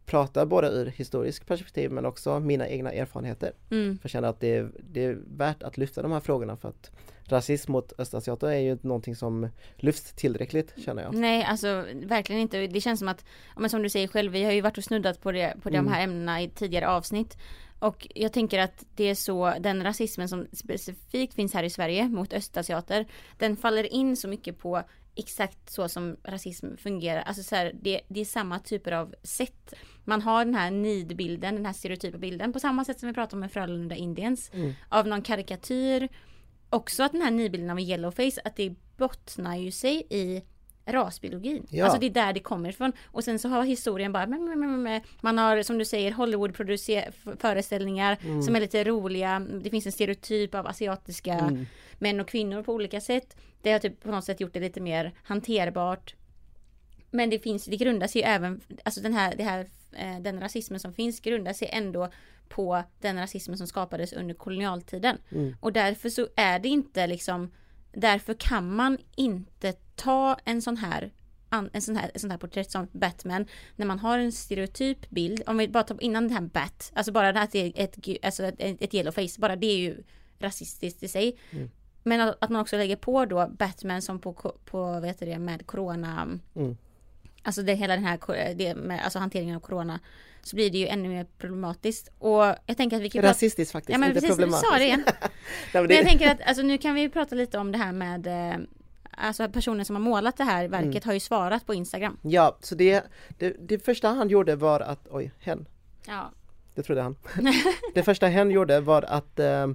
[0.07, 3.53] pratar både ur historisk perspektiv men också mina egna erfarenheter.
[3.71, 3.99] Mm.
[3.99, 6.69] För jag känner att det är, det är värt att lyfta de här frågorna för
[6.69, 6.91] att
[7.27, 11.15] rasism mot östasiater är ju inte någonting som lyfts tillräckligt känner jag.
[11.15, 12.67] Nej alltså verkligen inte.
[12.67, 13.25] Det känns som att,
[13.57, 15.85] men som du säger själv, vi har ju varit och snuddat på, det, på Mm.
[15.85, 17.37] de här ämnena i tidigare avsnitt.
[17.85, 22.09] Och jag tänker att det är så, den rasismen som specifikt finns här i Sverige
[22.09, 23.07] mot östasiater,
[23.39, 24.83] den faller in så mycket på
[25.15, 27.23] exakt så som rasism fungerar.
[27.23, 29.75] Alltså så här, det, det är samma typer av sätt.
[30.05, 33.37] Man har den här nidbilden, den här stereotypa bilden på samma sätt som vi pratar
[33.37, 34.51] om med Frölunda Indiens.
[34.55, 34.73] Mm.
[34.89, 36.09] Av någon karikatyr.
[36.71, 40.43] Också att den här nidbilden av yellowface, att det bottnar ju sig i
[40.87, 41.67] rasbiologin.
[41.71, 41.85] Ja.
[41.85, 42.93] Alltså det är där det kommer ifrån.
[43.07, 44.27] Och sen så har historien bara,
[45.21, 46.57] man har som du säger Hollywood
[47.39, 48.43] föreställningar Mm.
[48.43, 49.39] som är lite roliga.
[49.63, 51.67] Det finns en stereotyp av asiatiska Mm.
[51.99, 53.37] män och kvinnor på olika sätt.
[53.63, 56.15] Det har typ på något sätt gjort det lite mer hanterbart.
[57.11, 59.61] Men det finns, det grundar sig ju även, alltså den här, det här,
[59.93, 62.09] eh, den rasismen som finns grundar sig ändå
[62.49, 65.19] på den rasismen som skapades under kolonialtiden.
[65.33, 65.57] Mm.
[65.61, 67.51] Och därför så är det inte liksom,
[67.93, 71.13] därför kan man inte ta en sån här
[71.73, 75.43] en sån här, en sån här porträtt som Batman när man har en stereotyp bild,
[75.47, 77.73] om vi bara tar innan den här Bat, alltså bara det här att det är
[77.85, 80.03] ett, alltså ett, ett yellow face, bara det är ju
[80.39, 81.37] rasistiskt i sig.
[81.51, 81.71] Mm.
[82.03, 84.33] Men att att man också lägger på då Batman som på,
[84.65, 86.77] på vad heter det, med corona, Mm.
[87.43, 90.01] alltså det hela den här, det med, alltså hanteringen av corona,
[90.43, 92.09] så blir det ju ännu mer problematiskt.
[92.19, 94.71] Och jag tänker att vi kan prata, Rasistiskt faktiskt, ja men inte precis, problematiskt.
[94.73, 95.03] sa det igen.
[95.21, 95.31] Nej,
[95.73, 97.93] men Men det, jag tänker att alltså, nu kan vi prata lite om det här
[97.93, 98.59] med eh,
[99.17, 101.03] Alltså personen som har målat det här verket Mm.
[101.05, 102.19] har ju svarat på Instagram.
[102.23, 103.05] Ja, så det,
[103.39, 105.67] det, det första han gjorde var att, oj, hen,
[106.07, 106.31] Ja.
[106.75, 107.17] det trodde han.
[107.95, 109.67] det första hen gjorde var att eh,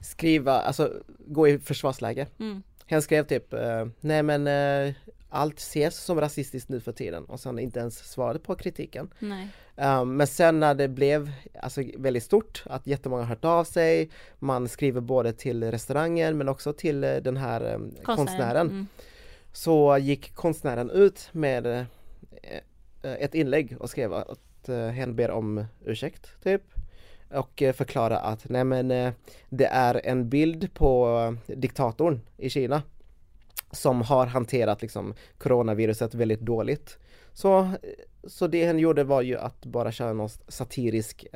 [0.00, 0.92] skriva, alltså
[1.26, 2.26] gå i försvarsläge.
[2.38, 2.62] Mm.
[2.86, 4.94] Hen skrev typ, eh, nej men eh,
[5.28, 9.10] allt ses som rasistiskt nu för tiden och sen inte ens svarade på kritiken.
[9.18, 9.48] Nej.
[9.76, 14.68] Um, men sen när det blev alltså, väldigt stort, att jättemånga hört av sig, man
[14.68, 18.66] skriver både till restaurangen men också till eh, den här um, konstnären.
[18.70, 18.86] Mm.
[19.52, 21.84] Så gick konstnären ut med eh,
[23.02, 26.62] eh, ett inlägg och skrev att eh, hen ber om ursäkt typ.
[27.30, 29.12] Och eh, förklara att nej men eh,
[29.48, 31.18] det är en bild på
[31.48, 32.82] eh, diktatorn i Kina
[33.70, 36.98] som har hanterat liksom coronaviruset väldigt dåligt.
[37.34, 37.72] Så,
[38.24, 41.26] så det hen gjorde var ju att bara köra någon satirisk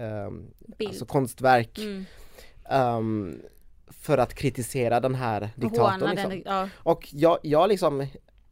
[0.79, 0.89] Bild.
[0.89, 2.05] alltså konstverk Mm.
[2.71, 3.43] Ehm,
[3.89, 6.11] för att kritisera den här diktatorn.
[6.11, 6.31] Liksom.
[6.31, 6.69] den, ja.
[6.77, 8.07] Och jag, jag liksom,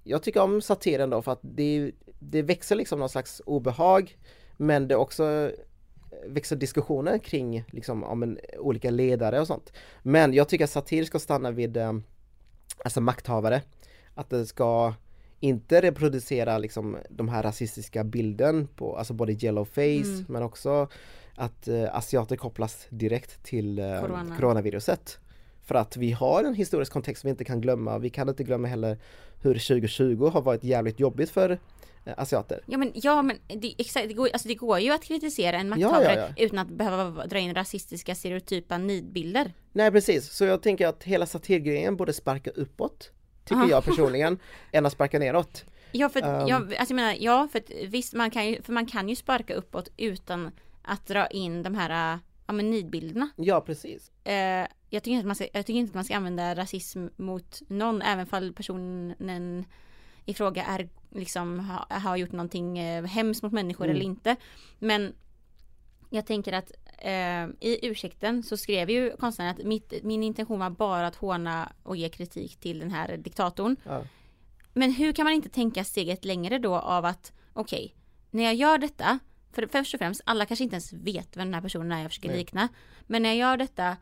[0.04, 4.16] jag tycker om satiren då för att det, det växer liksom någon slags obehag
[4.56, 5.50] men det också
[6.26, 9.72] växer diskussioner kring liksom om en, olika ledare och sånt.
[10.02, 11.92] Men jag tycker att satir ska stanna vid eh,
[12.84, 13.62] alltså makthavare.
[14.14, 14.94] Att det ska
[15.44, 19.80] inte reproducera liksom de här rasistiska bilden på, alltså både yellow face
[20.14, 20.24] Mm.
[20.28, 20.88] men också
[21.34, 24.36] att eh, asiater kopplas direkt till eh, Corona.
[24.36, 25.18] coronaviruset.
[25.64, 27.98] För att vi har en historisk kontext vi inte kan glömma.
[27.98, 28.98] Vi kan inte glömma heller
[29.42, 31.50] hur 2020 har varit jävligt jobbigt för
[32.04, 32.60] eh, asiater.
[32.66, 35.66] Ja men, ja, men det, exakt, det, går, alltså, det går ju att kritisera en
[35.68, 39.52] Ja, makthavare ja, utan att behöva dra in rasistiska stereotypa nidbilder.
[39.72, 43.10] Nej precis, så jag tänker att hela satirgrejen borde sparka uppåt
[43.44, 43.68] Tycker Ah.
[43.68, 44.38] jag personligen,
[44.72, 45.64] än att sparka neråt.
[45.92, 46.46] Ja för, Ehm.
[46.48, 49.16] ja, alltså jag menar, ja för att visst man kan ju, för man kan ju
[49.16, 50.50] sparka uppåt utan
[50.82, 53.28] att dra in de här, ja men nidbilderna.
[53.36, 54.10] Ja precis.
[54.24, 57.60] Eh, jag, tycker inte man ska, jag tycker inte att man ska använda rasism mot
[57.68, 59.64] någon, även fall personen
[60.24, 63.96] i fråga är liksom, ha, har gjort någonting eh, hemskt mot människor Mm.
[63.96, 64.36] eller inte.
[64.78, 65.14] Men
[66.10, 66.72] jag tänker att
[67.04, 71.72] eh, i ursäkten så skrev ju konstnären att mitt, min intention var bara att håna
[71.82, 73.76] och ge kritik till den här diktatorn.
[73.84, 74.04] Ja.
[74.72, 77.94] Men hur kan man inte tänka steget längre då av att okej,
[78.30, 79.18] när jag gör detta,
[79.52, 82.10] för först och främst, alla kanske inte ens vet vem den här personen är jag
[82.10, 82.38] försöker Nej.
[82.38, 82.68] likna.
[83.06, 83.96] Men när jag gör detta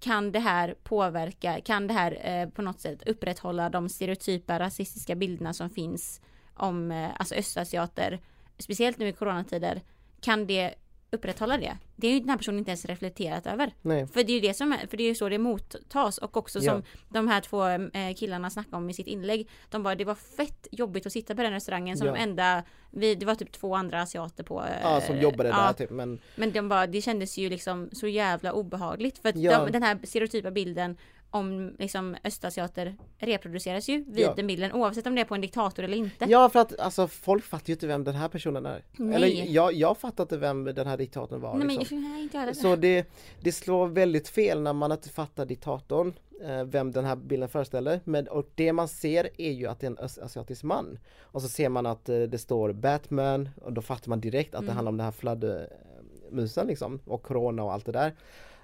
[0.00, 5.14] kan det här påverka, kan det här eh, på något sätt upprätthålla de stereotypa rasistiska
[5.14, 6.20] bilderna som finns
[6.54, 8.20] om eh, alltså östasiater,
[8.58, 9.82] speciellt nu i coronatider,
[10.20, 10.74] kan det
[11.10, 11.76] upprätthålla det?
[11.96, 13.74] Det är ju den här personen inte ens reflekterat över.
[13.82, 14.06] Nej.
[14.06, 16.36] För det är ju det som är, för det är ju så det mottas och
[16.36, 16.82] också som Ja.
[17.08, 19.48] de här två eh, killarna snackade om i sitt inlägg.
[19.70, 22.16] De bara det var fett jobbigt att sitta på den restaurangen som Ja.
[22.16, 24.62] enda, vi, det var typ två andra asiater på.
[24.64, 27.88] eh, Ja, som jobbade ja, där typ men Men de bara, det kändes ju liksom
[27.92, 30.96] så jävla obehagligt för att de, den här stereotypa bilden
[31.30, 34.34] om liksom östasiater reproduceras ju vid Ja.
[34.36, 36.24] den bilden oavsett om det är på en diktator eller inte.
[36.28, 38.82] Ja för att alltså folk fattar ju inte vem den här personen är.
[38.96, 39.14] Nej.
[39.14, 41.54] Eller jag, jag fattar inte vem den här diktatorn var.
[41.54, 42.02] Nej men liksom.
[42.12, 42.52] nej, inte heller.
[42.52, 43.06] Så det,
[43.40, 46.12] det slår väldigt fel när man inte fattar diktatorn,
[46.44, 48.00] eh, vem den här bilden föreställer.
[48.04, 50.98] Men, och det man ser är ju att det är en östasiatisk man.
[51.20, 54.60] Och så ser man att eh, det står Batman och då fattar man direkt att
[54.60, 54.76] det Mm.
[54.76, 58.12] handlar om den här fladdermusen liksom och corona och allt det där.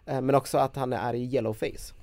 [0.06, 1.94] Eh, men också att han är i yellow face.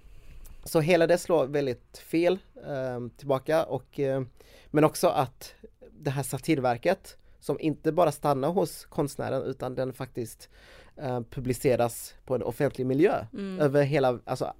[0.63, 4.21] Så hela det slår väldigt fel eh, tillbaka och eh,
[4.67, 5.53] men också att
[5.91, 10.49] det här satirverket som inte bara stannar hos konstnären utan den faktiskt
[10.97, 13.59] eh, publiceras på en offentlig miljö Mm.
[13.59, 14.53] över hela, alltså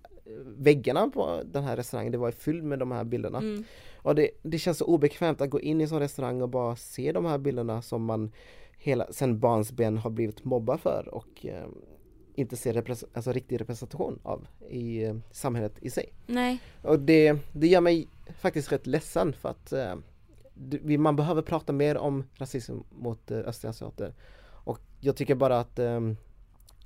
[0.43, 3.37] väggarna på den här restaurangen, det var fyllt med de här bilderna.
[3.37, 3.63] Mm.
[3.95, 6.75] Och det, det känns så obekvämt att gå in i en sån restaurang och bara
[6.75, 8.31] se de här bilderna som man
[8.77, 11.67] hela, sen barnsben har blivit mobbad för och eh,
[12.36, 16.09] inte ser repres- alltså, riktig representation av i eh, samhället i sig.
[16.27, 16.59] Nej.
[16.82, 18.07] Och det, det gör mig
[18.39, 19.95] faktiskt rätt ledsen för att eh,
[20.53, 24.13] det- man behöver prata mer om rasism mot eh, östasiater.
[24.63, 25.99] Och jag tycker bara att eh,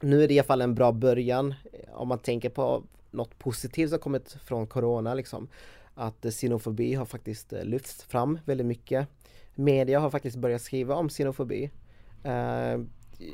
[0.01, 3.39] nu är det i alla fall en bra början eh, om man tänker på något
[3.39, 5.47] positivt som kommit från Corona liksom.
[5.95, 9.07] Att eh, xenofobi har faktiskt eh, lyfts fram väldigt mycket.
[9.55, 11.69] Media har faktiskt börjat skriva om xenofobi.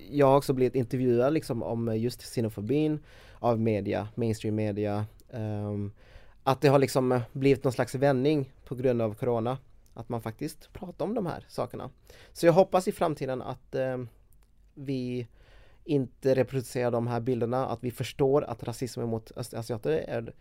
[0.10, 3.00] Jag har också blivit intervjuad liksom om just xenofobin
[3.40, 5.06] av media, mainstream media.
[5.30, 5.92] Um,
[6.44, 9.58] att det har liksom blivit någon slags vändning på grund av Corona.
[9.94, 11.90] Att man faktiskt pratar om de här sakerna.
[12.34, 14.10] Så jag hoppas i framtiden att um,
[14.74, 15.28] vi
[15.84, 20.34] inte reproducerar de här bilderna, att vi förstår att rasismen mot östasiater är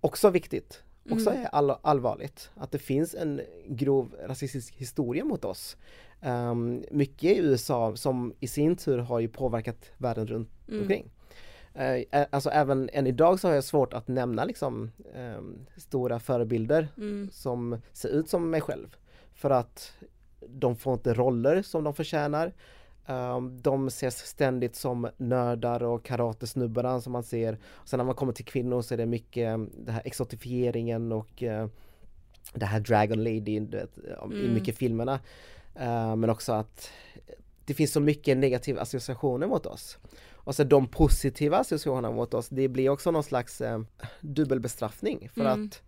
[0.00, 1.42] också viktigt, också Mm.
[1.42, 2.50] är all, allvarligt.
[2.54, 5.76] Att det finns en grov rasistisk historia mot oss.
[6.24, 10.80] Um, mycket i USA som i sin tur har ju påverkat världen runt Mm.
[10.80, 11.10] omkring.
[11.74, 16.88] Ä- alltså även än idag så har jag svårt att nämna liksom ehm, stora förebilder
[16.96, 17.28] Mm.
[17.32, 18.96] som ser ut som mig själv.
[19.34, 19.92] För att
[20.48, 22.52] de får inte roller som de förtjänar.
[23.06, 27.58] Um, de ses ständigt som nördar och karatesnubbarna som man ser.
[27.84, 31.42] Sen när man kommer till kvinnor så är det mycket um, det här exotifieringen och
[31.42, 31.66] uh,
[32.54, 33.90] det här Dragon Lady vet,
[34.22, 34.54] um, i Mm.
[34.54, 35.20] mycket filmerna.
[35.80, 36.90] Uh, men också att
[37.64, 39.98] det finns så mycket negativa associationer mot oss.
[40.44, 43.80] Och så de positiva associationerna mot oss, det blir också någon slags eh,
[44.20, 45.66] dubbelbestraffning för Mm.
[45.66, 45.82] att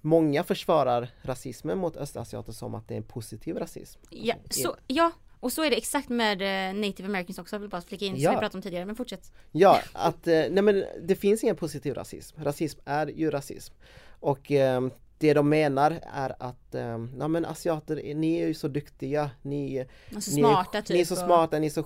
[0.00, 4.00] många försvarar rasismen mot östasiater som att det är en positiv rasism.
[4.10, 7.70] Ja, så, ja, och så är det exakt med eh, native americans också, jag vill
[7.70, 8.30] bara flika in, som Ja.
[8.30, 9.32] vi pratade om tidigare, men fortsätt.
[9.52, 12.42] Ja, att eh, nej men det finns ingen positiv rasism.
[12.42, 13.74] Rasism är ju rasism.
[14.20, 14.80] Och eh,
[15.18, 19.86] det de menar är att, eh, nej men asiater, ni är ju så duktiga, ni,
[20.14, 20.94] Alltså ni, smarta typ.
[20.94, 21.84] ni är så och- smarta, ni är så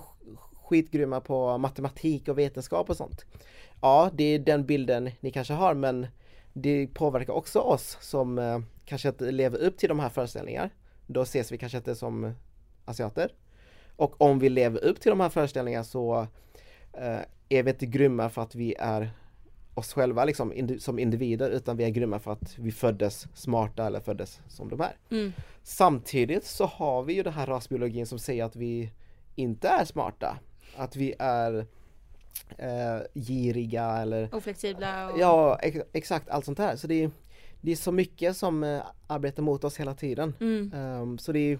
[0.63, 3.25] skitgrymma på matematik och vetenskap och sånt.
[3.81, 6.07] Ja, det är den bilden ni kanske har men
[6.53, 10.69] det påverkar också oss som eh, kanske inte lever upp till de här föreställningarna.
[11.07, 12.33] Då ses vi kanske inte som
[12.91, 13.33] asiater.
[13.95, 16.27] Och om vi lever upp till de här föreställningarna så
[16.93, 17.19] eh,
[17.49, 19.11] är vi inte grymma för att vi är
[19.73, 23.87] oss själva liksom indi- som individer utan vi är grymma för att vi föddes smarta
[23.87, 24.97] eller föddes som de är.
[25.11, 25.33] Mm.
[25.63, 28.91] Samtidigt så har vi ju den här rasbiologin som säger att vi
[29.35, 30.37] inte är smarta.
[30.75, 31.65] Att vi är
[32.57, 35.19] eh, giriga eller Oflexibla och...
[35.19, 36.75] ja ex exakt allt sånt här.
[36.75, 37.11] Så det är,
[37.61, 40.33] det är så mycket som eh, arbetar mot oss hela tiden.
[40.39, 40.71] Mm.
[40.73, 41.59] Ehm, så det är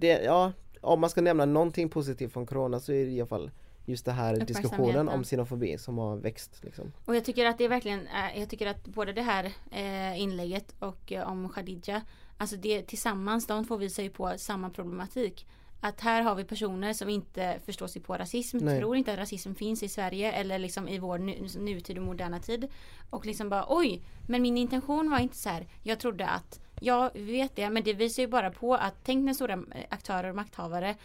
[0.00, 3.26] det, ja, om man ska nämna någonting positivt från Corona så är det i alla
[3.28, 3.50] fall
[3.84, 6.92] just det här diskussionen om xenofobi som har växt liksom.
[7.04, 10.20] Och jag tycker att det är verkligen, eh, jag tycker att både det här eh,
[10.20, 12.02] inlägget och eh, om Khadija,
[12.36, 15.46] alltså det tillsammans, de två visar ju på samma problematik.
[15.82, 18.80] Att här har vi personer som inte förstår sig på rasism, Nej.
[18.80, 22.40] tror inte att rasism finns i Sverige eller liksom i vår nu, nutid och moderna
[22.40, 22.68] tid.
[23.10, 25.66] Och liksom bara oj, men min intention var inte så här.
[25.82, 29.24] Jag trodde att, ja vi vet det, men det visar ju bara på att tänk
[29.24, 30.96] när stora eh, aktörer och makthavare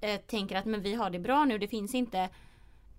[0.00, 2.28] eh, tänker att men vi har det bra nu, det finns inte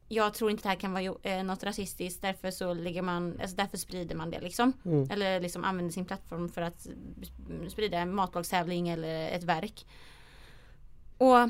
[0.08, 3.56] jag tror inte det här kan vara eh, något rasistiskt därför så lägger man, alltså
[3.56, 4.74] därför sprider man det liksom.
[4.86, 5.12] Mm.
[5.12, 6.88] Eller liksom använder sin plattform för att
[7.22, 9.86] sp- sprida en matlagstävling eller ett verk.
[11.18, 11.50] Och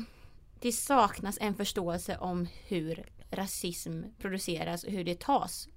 [0.60, 5.68] det saknas en förståelse om hur rasism produceras och hur det tas.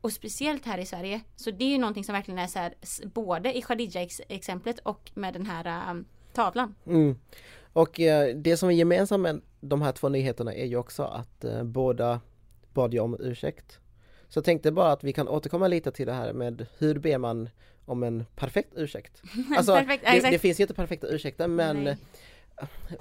[0.00, 1.20] Och speciellt här i Sverige.
[1.36, 5.32] Så det är ju någonting som verkligen är så här, både i Khadija-exemplet och med
[5.32, 6.74] den här um, tavlan.
[6.86, 7.18] Mm.
[7.72, 11.44] Och eh, det som är gemensamt med de här två nyheterna är ju också att
[11.44, 12.20] eh, båda
[12.72, 13.78] bad jag om ursäkt.
[14.28, 17.18] Så jag tänkte bara att vi kan återkomma lite till det här med hur ber
[17.18, 17.48] man
[17.84, 19.22] om en perfekt ursäkt?
[19.56, 21.96] Alltså, Perfekt, det, det finns ju inte perfekta ursäkter men Nej.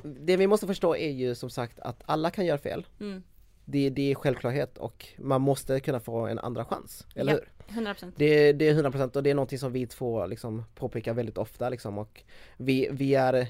[0.04, 2.86] det vi måste förstå är ju som sagt att alla kan göra fel.
[3.00, 3.24] Mm.
[3.66, 7.40] Det, det är självklarhet och man måste kunna få en andra chans, eller Ja.
[7.68, 7.82] hur?
[7.82, 8.12] 100%.
[8.16, 11.70] Det, det är 100% och det är någonting som vi två liksom påpekar väldigt ofta
[11.70, 12.24] liksom och
[12.58, 13.48] vi, vi är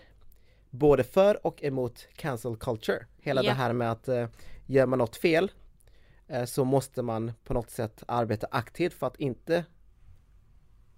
[0.70, 3.06] både för och emot cancel culture.
[3.22, 3.50] Hela Ja.
[3.50, 4.28] det här med att eh,
[4.66, 5.52] gör man något fel
[6.28, 9.66] eh, så måste man på något sätt arbeta aktivt för att inte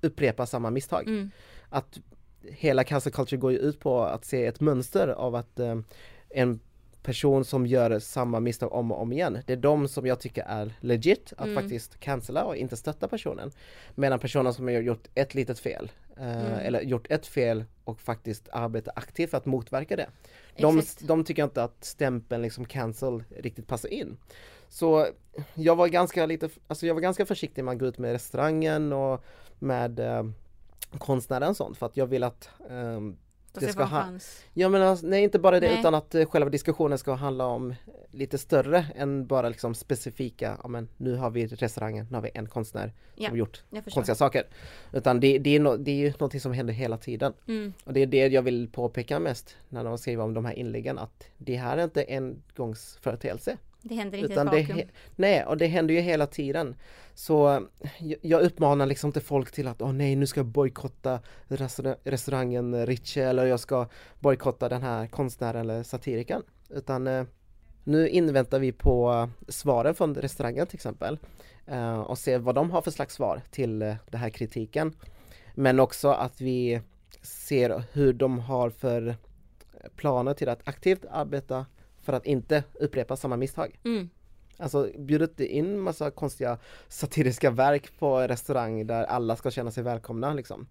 [0.01, 1.07] upprepa samma misstag.
[1.07, 1.31] Mm.
[1.69, 1.99] Att
[2.43, 5.79] hela cancel culture går ju ut på att se ett mönster av att eh,
[6.29, 6.59] en
[7.07, 10.43] person som gör samma misstag om och om igen, det är de som jag tycker
[10.43, 11.55] är legit att Mm.
[11.55, 13.51] faktiskt cancella och inte stötta personen.
[13.95, 16.53] Medan personer som har gjort ett litet fel eh, Mm.
[16.59, 20.09] eller gjort ett fel och faktiskt arbetar aktivt för att motverka det.
[20.57, 24.17] De, de tycker inte att stämpeln liksom cancel riktigt passar in.
[24.69, 25.07] Så
[25.53, 28.93] jag var ganska lite, alltså jag var ganska försiktig med att gå ut med restaurangen
[28.93, 29.23] och
[29.59, 30.23] med eh,
[30.97, 33.17] konstnären och sånt för att jag vill att ehm,
[33.59, 34.43] Då Det ska ska vara ha- chans.
[34.53, 35.79] Ja men alltså, nej inte bara det Nej.
[35.79, 37.75] utan att eh, själva diskussionen ska handla om
[38.11, 42.31] lite större än bara liksom specifika, ja men nu har vi restaurangen, nu har vi
[42.33, 44.43] en konstnär som Ja, gjort konstiga saker.
[44.93, 47.33] Utan det, det, är no, det är ju någonting som händer hela tiden.
[47.47, 47.73] Mm.
[47.83, 50.97] Och det är det jag vill påpeka mest när de skriver om de här inläggen
[50.97, 53.57] att det här är inte en gångsföreteelse.
[53.87, 54.87] Det händer inte i Utan ett vakuum.
[55.15, 56.75] nej, och det händer ju hela tiden.
[57.13, 57.67] Så
[58.21, 62.85] jag, uppmanar liksom inte folk till att åh nej, nu ska jag bojkotta restaura- restaurangen
[62.85, 63.87] Ritche eller jag ska
[64.19, 66.43] bojkotta den här konstnären eller satirikern.
[66.69, 67.23] Utan eh,
[67.83, 71.19] nu inväntar vi på svaren från restaurangen till exempel
[71.65, 74.93] eh, och ser vad de har för slags svar till eh, den här kritiken.
[75.55, 76.81] Men också att vi
[77.21, 79.15] ser hur de har för
[79.95, 81.65] planer till att aktivt arbeta
[82.07, 83.79] för att inte upprepa samma misstag.
[83.85, 84.09] Mm.
[84.57, 89.83] Alltså bjud inte in massa konstiga satiriska verk på restaurang där alla ska känna sig
[89.83, 90.67] välkomna liksom.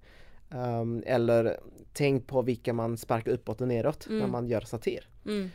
[0.51, 1.61] Ehm, eller
[1.93, 4.31] tänk på vilka man sparkar uppåt och neråt när Mm.
[4.31, 5.09] man gör satir.
[5.27, 5.51] Mm.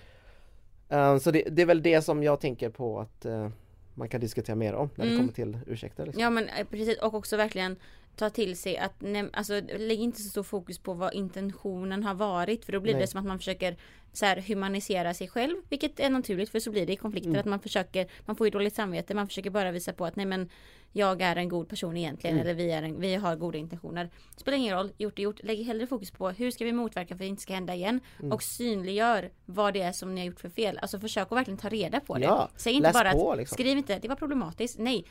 [0.90, 3.50] Ehm, så det, det är väl det som jag tänker på att eh,
[3.94, 5.22] man kan diskutera mer om när det Mm.
[5.22, 6.06] kommer till ursäkter.
[6.06, 6.22] Liksom.
[6.24, 7.76] Ja men eh, precis och också verkligen
[8.16, 9.04] ta till sig att
[9.34, 13.02] alltså, lägg inte så stor fokus på vad intentionen har varit för då blir Nej.
[13.02, 13.78] det som att man försöker
[14.14, 17.40] så här, humanisera sig själv vilket är naturligt för så blir det i konflikter Mm.
[17.40, 20.26] att man försöker man får ju dåligt samvete man försöker bara visa på att nej
[20.26, 20.50] men
[20.94, 22.48] jag är en god person egentligen Mm.
[22.48, 25.66] eller vi, är en, vi har goda intentioner spelar ingen roll, gjort är gjort lägg
[25.66, 28.32] hellre fokus på hur ska vi motverka för att det inte ska hända igen Mm.
[28.32, 31.58] och synliggör vad det är som ni har gjort för fel alltså försök att verkligen
[31.58, 33.56] ta reda på det Ja, säg inte bara på, att liksom.
[33.56, 35.06] skriv inte det var problematiskt nej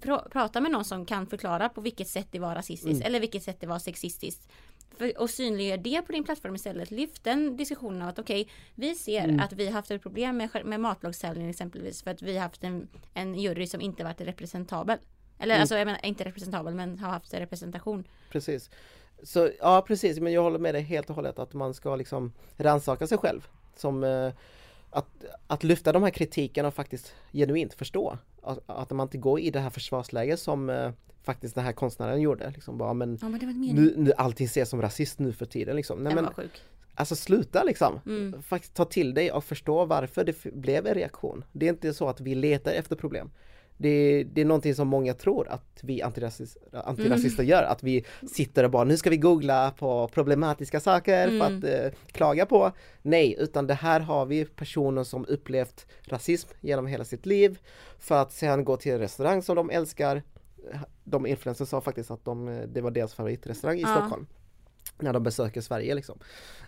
[0.00, 3.06] Pra, prata med någon som kan förklara på vilket sätt det var rasistiskt Mm.
[3.06, 4.48] eller vilket sätt det var sexistiskt.
[4.98, 6.90] För, och synliggör det på din plattform istället.
[6.90, 9.40] Lyft den diskussionen av att okej, vi ser Mm.
[9.40, 12.64] att vi har haft ett problem med, med matlagstävlingen exempelvis för att vi har haft
[12.64, 14.98] en, en jury som inte varit representabel.
[15.38, 15.60] Eller Mm.
[15.62, 18.04] alltså jag menar inte representabel men har haft representation.
[18.30, 18.70] Precis.
[19.22, 22.32] Så ja precis, men jag håller med dig helt och hållet att man ska liksom
[22.56, 23.46] rannsaka sig själv.
[23.76, 24.32] Som, eh,
[24.90, 29.40] att, att lyfta de här kritiken och faktiskt genuint förstå att, att man inte går
[29.40, 30.90] i det här försvarsläget som eh,
[31.22, 32.50] faktiskt den här konstnären gjorde.
[32.50, 36.04] Liksom bara, men Ja men nu, nu allting ses som rasist nu för tiden liksom.
[36.04, 36.62] Nej, men, sjuk.
[36.94, 38.00] Alltså sluta liksom.
[38.06, 38.42] Mm.
[38.42, 41.44] Faktiskt ta till dig och förstå varför det blev en reaktion.
[41.52, 43.30] Det är inte så att vi letar efter problem.
[43.76, 47.50] Det är, det är någonting som många tror att vi antirasist, antirasister Mm.
[47.50, 51.58] gör, att vi sitter och bara nu ska vi googla på problematiska saker för Mm.
[51.58, 52.72] att eh, klaga på.
[53.02, 57.58] Nej, utan det här har vi personer som upplevt rasism genom hela sitt liv
[57.98, 60.22] för att sen gå till en restaurang som de älskar.
[61.04, 63.96] De influencers sa faktiskt att de, eh, det var deras favoritrestaurang i Ja.
[63.96, 64.26] Stockholm
[64.98, 66.18] när de besöker Sverige liksom.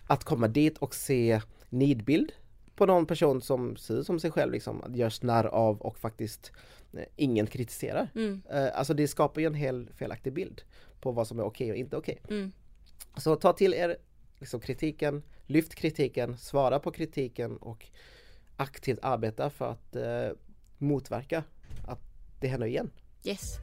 [0.07, 2.31] Att komma dit och se nidbild
[2.75, 6.51] på någon person som ser ut som sig själv liksom, görs narr av och faktiskt
[7.15, 8.09] ingen kritiserar.
[8.15, 8.41] Mm.
[8.49, 10.61] Eh, alltså det skapar ju en helt felaktig bild
[11.01, 12.21] på vad som är okej och inte okej.
[12.29, 12.51] Mm.
[13.17, 13.97] Så ta till er
[14.39, 17.85] liksom, kritiken, lyft kritiken, svara på kritiken och
[18.57, 20.29] aktivt arbeta för att eh,
[20.77, 21.43] motverka
[21.87, 21.99] att
[22.39, 22.91] det händer igen.
[23.23, 23.55] Yes.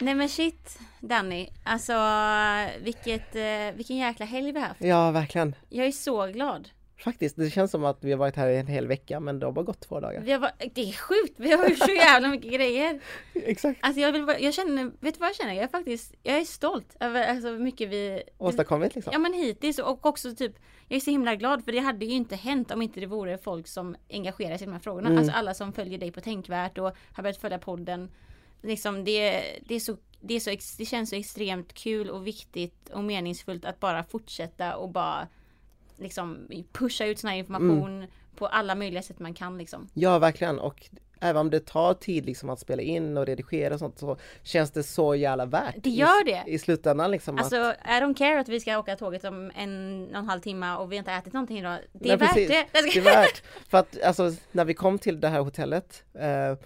[0.00, 1.92] Nej men shit Danny, alltså
[2.80, 4.84] vilket, eh, vilken jäkla helg vi har haft.
[4.84, 5.54] Ja, verkligen.
[5.68, 6.68] Jag är så glad.
[7.02, 9.52] Faktiskt, det känns som att vi har varit här en hel vecka men det har
[9.52, 10.20] bara gått två dagar.
[10.20, 13.00] Vi har varit, det är sjukt, vi har gjort så jävla mycket grejer.
[13.34, 13.78] Exakt.
[13.82, 15.54] Alltså jag vill bara, jag känner, vet du vad jag känner?
[15.54, 19.12] Jag är faktiskt, jag är stolt över alltså, hur mycket vi Åstadkommit liksom.
[19.12, 20.52] Ja men hittills och också typ
[20.88, 23.38] Jag är så himla glad för det hade ju inte hänt om inte det vore
[23.38, 25.08] folk som engagerar sig i de här frågorna.
[25.08, 25.18] Mm.
[25.18, 28.10] Alltså alla som följer dig på Tänkvärt och har börjat följa podden.
[28.62, 32.90] Liksom det, det är så det, är så, det känns så extremt kul och viktigt
[32.90, 35.28] och meningsfullt att bara fortsätta och bara
[35.98, 38.10] liksom pusha ut sån här information Mm.
[38.36, 39.88] på alla möjliga sätt man kan liksom.
[39.94, 40.58] Ja, verkligen.
[40.58, 40.90] Och
[41.20, 44.70] även om det tar tid liksom att spela in och redigera och sånt så känns
[44.70, 45.74] det så jävla värt.
[45.78, 46.42] Det gör i, det.
[46.52, 47.38] I slutändan liksom.
[47.38, 50.40] Alltså att, I don't care att vi ska åka tåget om en och en halv
[50.40, 51.78] timme och vi inte ätit någonting idag.
[51.92, 52.48] Det är Nej, värt precis.
[52.48, 52.66] det.
[52.72, 53.42] Det är värt.
[53.68, 56.56] För att alltså när vi kom till det här hotellet eh,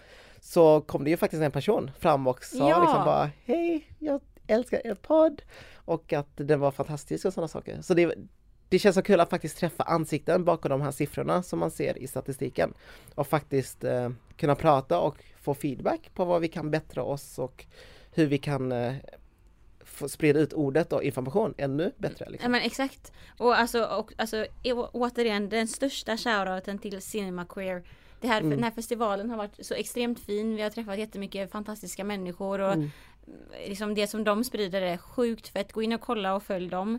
[0.41, 2.81] så kom det ju faktiskt en person fram och sa Ja.
[2.83, 5.43] liksom bara Hej, jag älskar er podd
[5.75, 7.83] och att den var fantastisk och sådana saker.
[7.83, 8.15] Så det,
[8.69, 11.99] det känns så kul att faktiskt träffa ansikten bakom de här siffrorna som man ser
[11.99, 12.75] i statistiken
[13.15, 17.65] och faktiskt eh, kunna prata och få feedback på vad vi kan bättra oss och
[18.13, 18.95] hur vi kan eh,
[20.09, 22.25] sprida ut ordet och information ännu bättre.
[22.25, 22.53] Ja Liksom.
[22.53, 23.13] men exakt.
[23.39, 24.47] Och alltså, och, alltså
[24.93, 27.83] återigen den största shoutouten till Cinema Queer.
[28.21, 28.51] Det här, Mm.
[28.51, 30.57] Den här festivalen har varit så extremt fin.
[30.57, 32.91] Vi har träffat jättemycket fantastiska människor och Mm.
[33.69, 35.73] liksom det som de sprider är sjukt fett.
[35.73, 36.99] Gå in och kolla och följ dem.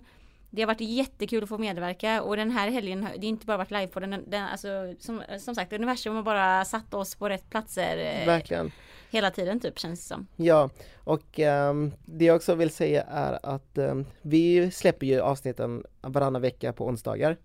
[0.57, 3.57] Det har varit jättekul att få medverka och den här helgen, det har inte bara
[3.57, 7.29] varit live på den, den alltså, som, som sagt universum har bara satt oss på
[7.29, 8.71] rätt platser eh, Verkligen.
[9.09, 10.27] hela tiden typ känns det som.
[10.35, 10.69] Ja,
[11.03, 16.41] och ehm, det jag också vill säga är att ehm, vi släpper ju avsnitten varannan
[16.41, 17.37] vecka på onsdagar.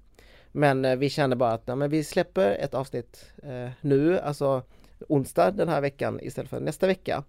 [0.52, 4.62] Men eh, vi känner bara att ja, men vi släpper ett avsnitt eh, nu, alltså
[5.08, 7.24] onsdag den här veckan istället för nästa vecka.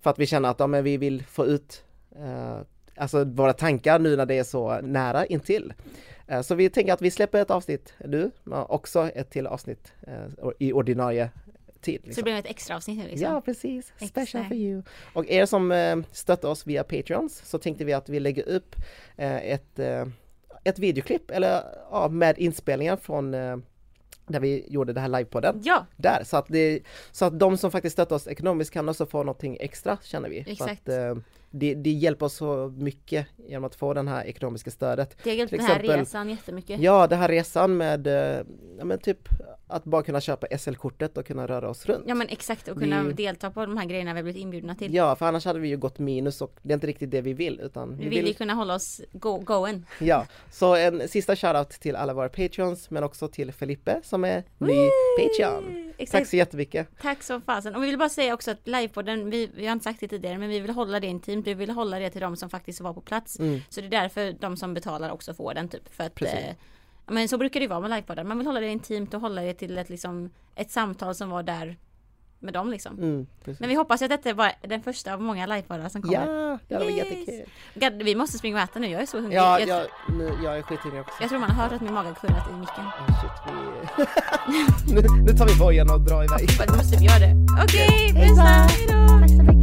[0.00, 1.84] För att vi känner att ja, men vi vill få ut
[2.16, 2.58] eh,
[2.96, 5.72] alltså våra tankar nu när det är så nära intill.
[6.26, 9.92] Eh, så vi tänker att vi släpper ett avsnitt nu, men också ett till avsnitt
[10.06, 11.30] eh, i ordinarie
[11.84, 12.00] tid.
[12.00, 12.20] Så liksom.
[12.20, 13.32] det blev ett extra avsnitt nu liksom.
[13.32, 13.92] Ja, precis.
[13.96, 14.48] Special Exakt.
[14.48, 14.82] for you.
[15.12, 18.76] Och er som eh, stöttar oss via Patreons så tänkte vi att vi lägger upp
[19.16, 20.06] eh, ett, eh,
[20.64, 23.56] ett videoklipp eller ja, med inspelningar från eh,
[24.26, 25.60] där vi gjorde det här livepodden.
[25.64, 26.80] Ja, Där, så att, det,
[27.12, 30.44] så att de som faktiskt stöttar oss ekonomiskt kan också få någonting extra känner vi.
[30.46, 30.88] Exakt.
[30.88, 31.18] Att,
[31.58, 35.16] det, det hjälper oss så mycket genom att få det här ekonomiska stödet.
[35.22, 36.80] det har hjälpt Till den här exempel- resan jättemycket.
[36.80, 38.44] Ja, det här resan med eh,
[38.78, 39.18] ja, men typ
[39.66, 42.04] att bara kunna köpa SL-kortet och kunna röra oss runt.
[42.06, 44.74] Ja men exakt och kunna Vi- delta på de här grejerna vi har blivit inbjudna
[44.74, 44.94] till.
[44.94, 47.32] Ja, för annars hade vi ju gått minus och det är inte riktigt det vi
[47.32, 49.86] vill utan vi vill ju kunna hålla oss go going.
[50.00, 54.42] Ja, så en sista shoutout till alla våra patreons men också till Felipe som är
[54.58, 54.88] ny
[55.18, 55.83] Patreon.
[56.10, 56.88] Tack så jättemycket.
[57.02, 57.74] Tack så fasen.
[57.74, 60.38] Och vi vill bara säga också att livepodden, vi, vi har inte sagt det tidigare,
[60.38, 61.46] men vi vill hålla det intimt.
[61.46, 63.38] Vi vill hålla det till de som faktiskt var på plats.
[63.38, 63.60] Mm.
[63.68, 65.94] Så det är därför de som betalar också får den typ.
[65.94, 66.38] För att, Precis.
[66.38, 66.54] eh,
[67.06, 68.28] men så brukar det vara med livepodden.
[68.28, 71.42] Man vill hålla det intimt och hålla det till ett, liksom, ett samtal som var
[71.42, 71.76] där
[72.44, 72.98] med dem liksom.
[72.98, 73.26] Mm.
[73.58, 76.14] Men vi hoppas att detta är bara den första av många livepoddar som kommer.
[76.50, 76.96] Ja, det var Yes.
[76.96, 77.44] jättekul.
[77.74, 79.38] God, vi måste springa och äta nu, jag är så hungrig.
[79.38, 79.86] Ja, jag, jag,
[80.18, 81.14] nu, jag är skithungrig också.
[81.20, 82.84] jag tror man har hört att min mage har kurrat i micken.
[82.84, 83.32] Oh, shit,
[84.88, 84.94] vi...
[84.94, 86.48] nu, nu tar vi bojen och drar iväg.
[86.68, 87.34] Då måste vi göra det.
[87.64, 88.42] Okej, Hej puss då.
[88.44, 89.53] Hej då!